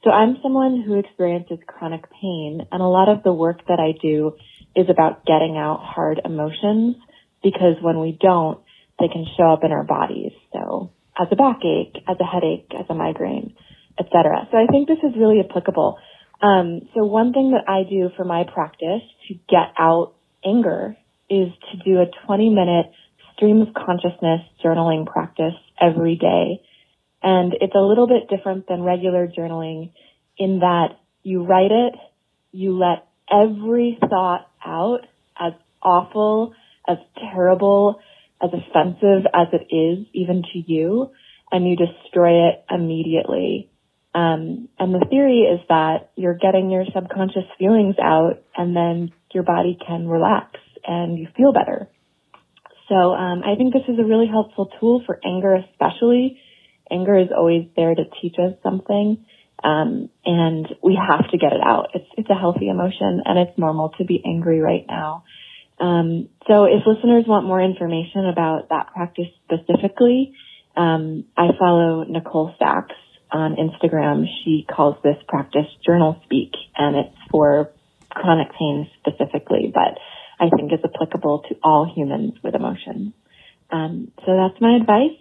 So 0.04 0.10
I'm 0.10 0.38
someone 0.42 0.82
who 0.82 0.98
experiences 0.98 1.58
chronic 1.66 2.10
pain 2.10 2.66
and 2.72 2.82
a 2.82 2.86
lot 2.86 3.08
of 3.08 3.22
the 3.22 3.32
work 3.32 3.66
that 3.68 3.78
I 3.78 3.96
do 4.00 4.34
is 4.74 4.86
about 4.88 5.24
getting 5.24 5.56
out 5.56 5.80
hard 5.82 6.20
emotions 6.24 6.96
because 7.42 7.76
when 7.80 8.00
we 8.00 8.18
don't, 8.20 8.58
they 8.98 9.08
can 9.08 9.26
show 9.36 9.52
up 9.52 9.64
in 9.64 9.72
our 9.72 9.84
bodies. 9.84 10.32
So 10.52 10.90
as 11.18 11.28
a 11.30 11.36
backache, 11.36 12.02
as 12.08 12.16
a 12.20 12.24
headache, 12.24 12.72
as 12.78 12.86
a 12.88 12.94
migraine, 12.94 13.54
etc. 13.98 14.48
So 14.50 14.58
I 14.58 14.66
think 14.66 14.88
this 14.88 14.98
is 15.02 15.16
really 15.16 15.40
applicable. 15.40 15.98
Um, 16.40 16.88
so 16.94 17.04
one 17.04 17.32
thing 17.32 17.52
that 17.52 17.68
I 17.68 17.88
do 17.88 18.10
for 18.16 18.24
my 18.24 18.44
practice 18.44 19.02
to 19.28 19.34
get 19.48 19.72
out 19.78 20.14
anger 20.44 20.96
is 21.30 21.48
to 21.70 21.78
do 21.84 22.00
a 22.00 22.06
20 22.26 22.50
minute 22.50 22.86
stream 23.34 23.62
of 23.62 23.68
consciousness 23.74 24.40
journaling 24.64 25.06
practice 25.06 25.54
every 25.80 26.16
day. 26.16 26.62
And 27.22 27.54
it's 27.60 27.74
a 27.74 27.80
little 27.80 28.08
bit 28.08 28.28
different 28.28 28.66
than 28.66 28.82
regular 28.82 29.28
journaling 29.28 29.92
in 30.36 30.60
that 30.60 30.98
you 31.22 31.44
write 31.44 31.70
it, 31.70 31.94
you 32.50 32.76
let 32.76 33.06
every 33.30 33.98
thought 34.00 34.50
out 34.64 35.06
as 35.38 35.52
awful, 35.82 36.54
as 36.88 36.98
terrible, 37.32 38.00
as 38.42 38.50
offensive 38.52 39.26
as 39.32 39.48
it 39.52 39.74
is 39.74 40.06
even 40.12 40.42
to 40.52 40.58
you, 40.58 41.10
and 41.50 41.68
you 41.68 41.76
destroy 41.76 42.48
it 42.48 42.64
immediately. 42.70 43.70
Um, 44.14 44.68
and 44.78 44.94
the 44.94 45.06
theory 45.08 45.40
is 45.40 45.60
that 45.68 46.10
you're 46.16 46.36
getting 46.36 46.70
your 46.70 46.84
subconscious 46.94 47.48
feelings 47.58 47.96
out 48.02 48.42
and 48.56 48.76
then 48.76 49.12
your 49.32 49.42
body 49.42 49.78
can 49.86 50.06
relax 50.06 50.58
and 50.86 51.18
you 51.18 51.28
feel 51.36 51.52
better. 51.52 51.88
So 52.88 52.94
um, 52.94 53.42
I 53.42 53.56
think 53.56 53.72
this 53.72 53.88
is 53.88 53.98
a 53.98 54.04
really 54.04 54.26
helpful 54.26 54.70
tool 54.78 55.02
for 55.06 55.18
anger, 55.24 55.54
especially. 55.54 56.38
Anger 56.90 57.16
is 57.16 57.28
always 57.34 57.66
there 57.74 57.94
to 57.94 58.04
teach 58.20 58.34
us 58.38 58.52
something, 58.62 59.24
um, 59.64 60.10
and 60.26 60.66
we 60.82 60.98
have 61.00 61.30
to 61.30 61.38
get 61.38 61.52
it 61.54 61.60
out. 61.64 61.90
It's 61.94 62.08
it's 62.18 62.28
a 62.28 62.34
healthy 62.34 62.68
emotion, 62.68 63.22
and 63.24 63.38
it's 63.38 63.56
normal 63.56 63.94
to 63.96 64.04
be 64.04 64.22
angry 64.26 64.60
right 64.60 64.84
now. 64.86 65.24
Um, 65.80 66.28
so 66.46 66.64
if 66.64 66.82
listeners 66.86 67.24
want 67.26 67.46
more 67.46 67.62
information 67.62 68.26
about 68.30 68.68
that 68.68 68.92
practice 68.92 69.28
specifically, 69.44 70.34
um, 70.76 71.24
I 71.34 71.48
follow 71.58 72.04
Nicole 72.04 72.52
Sachs 72.58 72.94
on 73.32 73.56
Instagram. 73.56 74.26
She 74.44 74.66
calls 74.70 74.96
this 75.02 75.16
practice 75.26 75.66
journal 75.84 76.20
speak, 76.24 76.52
and 76.76 76.96
it's 76.96 77.16
for 77.30 77.70
chronic 78.10 78.48
pain 78.58 78.88
specifically, 79.00 79.72
but 79.74 79.98
I 80.38 80.50
think 80.54 80.72
is 80.72 80.80
applicable 80.84 81.44
to 81.48 81.56
all 81.62 81.90
humans 81.92 82.34
with 82.42 82.54
emotions. 82.54 83.14
Um, 83.70 84.12
so 84.24 84.36
that's 84.36 84.60
my 84.60 84.76
advice. 84.76 85.18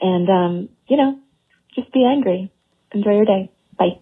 And, 0.00 0.28
um, 0.28 0.68
you 0.86 0.96
know, 0.96 1.18
just 1.74 1.92
be 1.92 2.04
angry. 2.04 2.52
Enjoy 2.92 3.10
your 3.10 3.24
day. 3.24 3.50
Bye. 3.76 3.98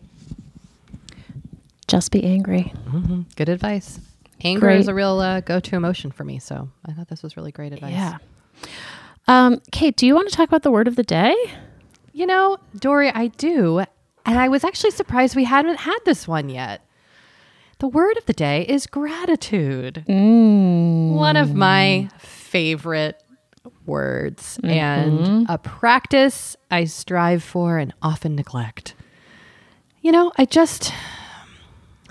Just 1.89 2.11
be 2.13 2.23
angry. 2.25 2.73
Mm-hmm. 2.89 3.23
Good 3.37 3.49
advice. 3.49 4.01
Anger 4.45 4.61
Great. 4.61 4.81
is 4.81 4.89
a 4.89 4.95
real 4.95 5.19
uh, 5.19 5.41
go-to 5.41 5.77
emotion 5.77 6.11
for 6.11 6.25
me, 6.25 6.39
so 6.39 6.69
I 6.85 6.93
thought 6.93 7.09
this 7.09 7.23
was 7.23 7.37
really 7.39 7.53
great 7.53 7.73
advice. 7.73 7.93
Yeah. 7.93 8.19
Um, 9.27 9.61
Kate, 9.73 9.97
do 9.97 10.07
you 10.07 10.15
want 10.15 10.29
to 10.29 10.37
talk 10.37 10.47
about 10.47 10.63
the 10.63 10.71
word 10.71 10.89
of 10.89 10.97
the 10.97 11.03
day? 11.03 11.35
You 12.17 12.25
know, 12.25 12.57
Doree, 12.75 13.11
I 13.11 13.27
do, 13.27 13.81
and 14.25 14.39
I 14.39 14.49
was 14.49 14.65
actually 14.65 14.93
surprised 14.93 15.37
we 15.37 15.45
hadn't 15.45 15.81
had 15.81 15.99
this 16.07 16.27
one 16.27 16.49
yet. 16.49 16.81
The 17.79 17.89
word 17.89 18.17
of 18.17 18.25
the 18.25 18.33
day 18.33 18.63
is 18.63 18.87
gratitude. 18.87 20.03
Mm. 20.09 21.13
One 21.13 21.37
of 21.37 21.55
my 21.55 22.09
favorite 22.17 23.23
words 23.85 24.59
and 24.65 25.19
mm-hmm. 25.19 25.53
a 25.53 25.59
practice 25.59 26.57
I 26.71 26.87
strive 26.87 27.43
for 27.43 27.77
and 27.77 27.93
often 28.01 28.35
neglect. 28.35 28.95
You 30.01 30.11
know, 30.11 30.33
I 30.39 30.47
just 30.47 30.95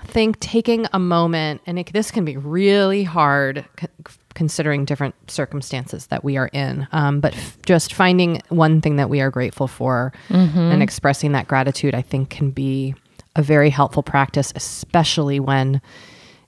think 0.04 0.38
taking 0.38 0.86
a 0.92 1.00
moment, 1.00 1.62
and 1.66 1.80
it, 1.80 1.92
this 1.92 2.12
can 2.12 2.24
be 2.24 2.36
really 2.36 3.02
hard 3.02 3.64
c- 3.80 3.88
considering 4.36 4.84
different 4.84 5.14
circumstances 5.28 6.06
that 6.08 6.22
we 6.22 6.36
are 6.36 6.48
in, 6.52 6.86
um, 6.92 7.18
but 7.20 7.34
f- 7.34 7.58
just 7.66 7.92
finding 7.92 8.40
one 8.50 8.80
thing 8.80 8.96
that 8.96 9.10
we 9.10 9.20
are 9.20 9.30
grateful 9.30 9.66
for 9.66 10.12
and 10.30 10.82
expressing 10.82 11.32
that 11.32 11.48
gratitude, 11.48 11.94
I 11.94 12.02
think, 12.02 12.30
can 12.30 12.50
be 12.52 12.94
a 13.34 13.42
very 13.42 13.70
helpful 13.70 14.02
practice, 14.04 14.52
especially 14.54 15.40
when 15.40 15.80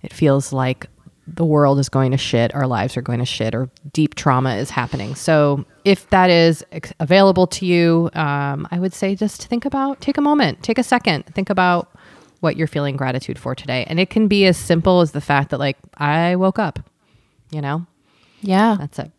it 0.03 0.13
feels 0.13 0.53
like 0.53 0.87
the 1.27 1.45
world 1.45 1.79
is 1.79 1.89
going 1.89 2.13
to 2.13 2.17
shit, 2.17 2.55
our 2.55 2.67
lives 2.67 2.97
are 2.97 3.03
going 3.03 3.19
to 3.19 3.27
shit, 3.27 3.55
or 3.55 3.69
deep 3.93 4.15
trauma 4.15 4.55
is 4.57 4.71
happening. 4.71 5.15
So, 5.15 5.65
if 5.85 6.09
that 6.11 6.31
is 6.31 6.65
ex- 6.73 6.93
available 7.01 7.47
to 7.49 7.67
you, 7.67 8.11
um, 8.15 8.67
I 8.71 8.79
would 8.79 8.95
say 8.95 9.15
just 9.15 9.47
think 9.47 9.65
about, 9.65 10.01
take 10.01 10.17
a 10.17 10.23
moment, 10.23 10.63
take 10.63 10.79
a 10.79 10.83
second, 10.83 11.25
think 11.35 11.51
about 11.51 11.91
what 12.41 12.57
you're 12.57 12.67
feeling 12.67 12.97
gratitude 12.97 13.39
for 13.39 13.55
today. 13.55 13.85
And 13.89 13.99
it 14.01 14.09
can 14.11 14.29
be 14.29 14.47
as 14.47 14.57
simple 14.57 15.01
as 15.01 15.13
the 15.13 15.21
fact 15.21 15.51
that, 15.51 15.59
like, 15.59 15.77
I 15.99 16.37
woke 16.37 16.59
up, 16.59 16.79
you 17.51 17.61
know, 17.61 17.87
Yeah. 18.41 18.77
that's 18.79 18.99
it. 18.99 19.11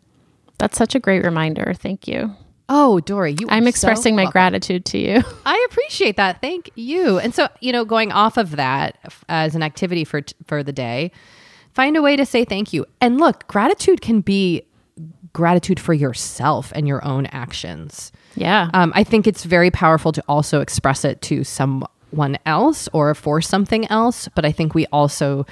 That's 0.58 0.76
such 0.76 0.94
a 0.94 0.98
great 1.00 1.24
reminder. 1.24 1.72
Thank 1.74 2.06
you. 2.06 2.34
Oh, 2.68 3.00
Doree, 3.00 3.36
you. 3.40 3.48
I'm 3.50 3.66
expressing 3.66 4.12
so 4.12 4.16
my 4.16 4.22
welcome. 4.24 4.32
gratitude 4.32 4.84
to 4.86 4.98
you. 4.98 5.22
I 5.46 5.66
appreciate 5.70 6.16
that. 6.18 6.40
Thank 6.40 6.70
you. 6.76 7.18
And 7.18 7.34
so, 7.34 7.48
you 7.60 7.72
know, 7.72 7.84
going 7.84 8.12
off 8.12 8.36
of 8.36 8.52
that 8.56 8.96
as 9.28 9.54
an 9.56 9.62
activity 9.62 10.04
for 10.04 10.22
for 10.46 10.62
the 10.62 10.72
day, 10.72 11.10
find 11.74 11.96
a 11.96 12.02
way 12.02 12.14
to 12.14 12.24
say 12.24 12.44
thank 12.44 12.72
you. 12.72 12.86
And 13.00 13.18
look, 13.18 13.46
gratitude 13.48 14.02
can 14.02 14.20
be 14.20 14.62
gratitude 15.32 15.80
for 15.80 15.94
yourself 15.94 16.72
and 16.74 16.86
your 16.86 17.04
own 17.04 17.26
actions. 17.26 18.12
Yeah. 18.36 18.70
Um, 18.74 18.92
I 18.94 19.02
think 19.02 19.26
it's 19.26 19.44
very 19.44 19.70
powerful 19.70 20.12
to 20.12 20.22
also 20.28 20.60
express 20.60 21.04
it 21.04 21.22
to 21.22 21.42
someone 21.42 22.38
else 22.46 22.88
or 22.92 23.14
for 23.16 23.40
something 23.40 23.86
else. 23.90 24.28
But 24.34 24.44
I 24.44 24.52
think 24.52 24.74
we 24.74 24.86
also 24.92 25.44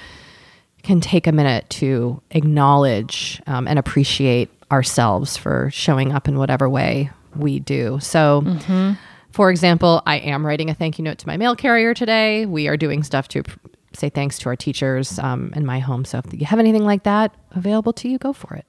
can 0.83 1.01
take 1.01 1.27
a 1.27 1.31
minute 1.31 1.69
to 1.69 2.21
acknowledge 2.31 3.41
um, 3.47 3.67
and 3.67 3.77
appreciate 3.79 4.49
ourselves 4.71 5.35
for 5.37 5.69
showing 5.71 6.11
up 6.13 6.27
in 6.27 6.37
whatever 6.37 6.69
way 6.69 7.09
we 7.35 7.59
do. 7.59 7.99
So, 8.01 8.95
for 9.31 9.49
example, 9.51 10.01
I 10.05 10.17
am 10.17 10.45
writing 10.45 10.69
a 10.69 10.73
thank 10.73 10.97
you 10.97 11.03
note 11.03 11.17
to 11.19 11.27
my 11.27 11.37
mail 11.37 11.55
carrier 11.55 11.93
today. 11.93 12.45
We 12.45 12.67
are 12.67 12.77
doing 12.77 13.03
stuff 13.03 13.27
to 13.29 13.43
pr- 13.43 13.57
say 13.93 14.09
thanks 14.09 14.39
to 14.39 14.49
our 14.49 14.55
teachers 14.55 15.19
um, 15.19 15.51
in 15.55 15.65
my 15.65 15.79
home. 15.79 16.05
So, 16.05 16.19
if 16.19 16.33
you 16.33 16.45
have 16.45 16.59
anything 16.59 16.85
like 16.85 17.03
that 17.03 17.33
available 17.51 17.93
to 17.93 18.09
you, 18.09 18.17
go 18.17 18.33
for 18.33 18.55
it. 18.55 18.65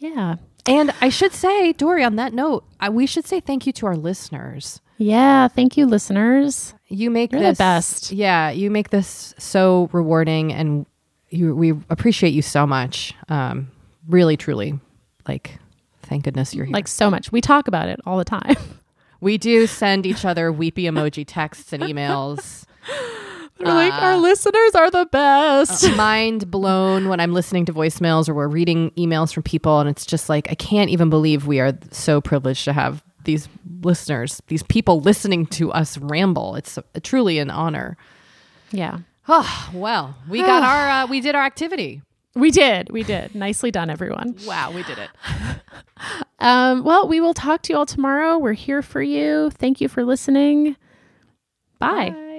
yeah. 0.00 0.36
And 0.64 0.94
I 1.00 1.08
should 1.08 1.32
say, 1.32 1.72
Doree, 1.72 2.04
on 2.04 2.14
that 2.16 2.32
note, 2.32 2.64
I, 2.78 2.88
we 2.88 3.04
should 3.04 3.26
say 3.26 3.40
thank 3.40 3.66
you 3.66 3.72
to 3.72 3.86
our 3.86 3.96
listeners. 3.96 4.80
Yeah. 4.96 5.48
Thank 5.48 5.76
you, 5.76 5.86
listeners. 5.86 6.74
You 6.86 7.10
make 7.10 7.32
You're 7.32 7.42
the 7.42 7.54
best. 7.54 8.12
Yeah, 8.12 8.50
you 8.50 8.70
make 8.70 8.90
this 8.90 9.34
so 9.38 9.88
rewarding, 9.92 10.52
and 10.52 10.86
you, 11.32 11.54
we 11.54 11.70
appreciate 11.90 12.34
you 12.34 12.42
so 12.42 12.66
much. 12.66 13.14
Um, 13.28 13.70
really, 14.08 14.36
truly, 14.36 14.78
like, 15.26 15.58
thank 16.02 16.24
goodness 16.24 16.54
you're 16.54 16.66
here. 16.66 16.74
Like 16.74 16.88
so 16.88 17.10
much. 17.10 17.32
We 17.32 17.40
talk 17.40 17.68
about 17.68 17.88
it 17.88 18.00
all 18.06 18.18
the 18.18 18.24
time. 18.24 18.56
we 19.20 19.38
do 19.38 19.66
send 19.66 20.06
each 20.06 20.24
other 20.24 20.52
weepy 20.52 20.84
emoji 20.84 21.24
texts 21.26 21.72
and 21.72 21.82
emails. 21.82 22.64
We're 23.58 23.72
like, 23.72 23.92
our 23.92 24.14
uh, 24.14 24.18
listeners 24.18 24.74
are 24.74 24.90
the 24.90 25.06
best. 25.06 25.84
Uh, 25.84 25.94
mind 25.94 26.50
blown 26.50 27.08
when 27.08 27.20
I'm 27.20 27.32
listening 27.32 27.64
to 27.66 27.72
voicemails 27.72 28.28
or 28.28 28.34
we're 28.34 28.48
reading 28.48 28.90
emails 28.92 29.32
from 29.32 29.44
people, 29.44 29.78
and 29.78 29.88
it's 29.88 30.04
just 30.04 30.28
like 30.28 30.50
I 30.50 30.56
can't 30.56 30.90
even 30.90 31.10
believe 31.10 31.46
we 31.46 31.60
are 31.60 31.78
so 31.92 32.20
privileged 32.20 32.64
to 32.64 32.72
have 32.72 33.04
these 33.22 33.48
listeners, 33.82 34.42
these 34.48 34.64
people 34.64 35.00
listening 35.00 35.46
to 35.46 35.70
us 35.72 35.96
ramble. 35.96 36.56
It's 36.56 36.76
uh, 36.76 36.82
truly 37.04 37.38
an 37.38 37.50
honor. 37.50 37.96
yeah. 38.72 38.98
Oh 39.28 39.70
well, 39.72 40.16
we 40.28 40.40
got 40.40 40.62
our 40.64 40.88
uh, 41.04 41.06
we 41.06 41.20
did 41.20 41.34
our 41.34 41.44
activity. 41.44 42.02
We 42.34 42.50
did. 42.50 42.90
We 42.90 43.02
did. 43.02 43.34
Nicely 43.34 43.70
done, 43.70 43.90
everyone. 43.90 44.36
Wow, 44.46 44.72
we 44.72 44.82
did 44.84 44.98
it. 44.98 45.10
Um, 46.40 46.82
well, 46.82 47.06
we 47.06 47.20
will 47.20 47.34
talk 47.34 47.62
to 47.62 47.72
you 47.72 47.78
all 47.78 47.86
tomorrow. 47.86 48.36
We're 48.36 48.52
here 48.54 48.82
for 48.82 49.00
you. 49.00 49.50
Thank 49.50 49.80
you 49.80 49.88
for 49.88 50.02
listening. 50.04 50.74
Bye. 51.78 52.10
Bye. 52.10 52.31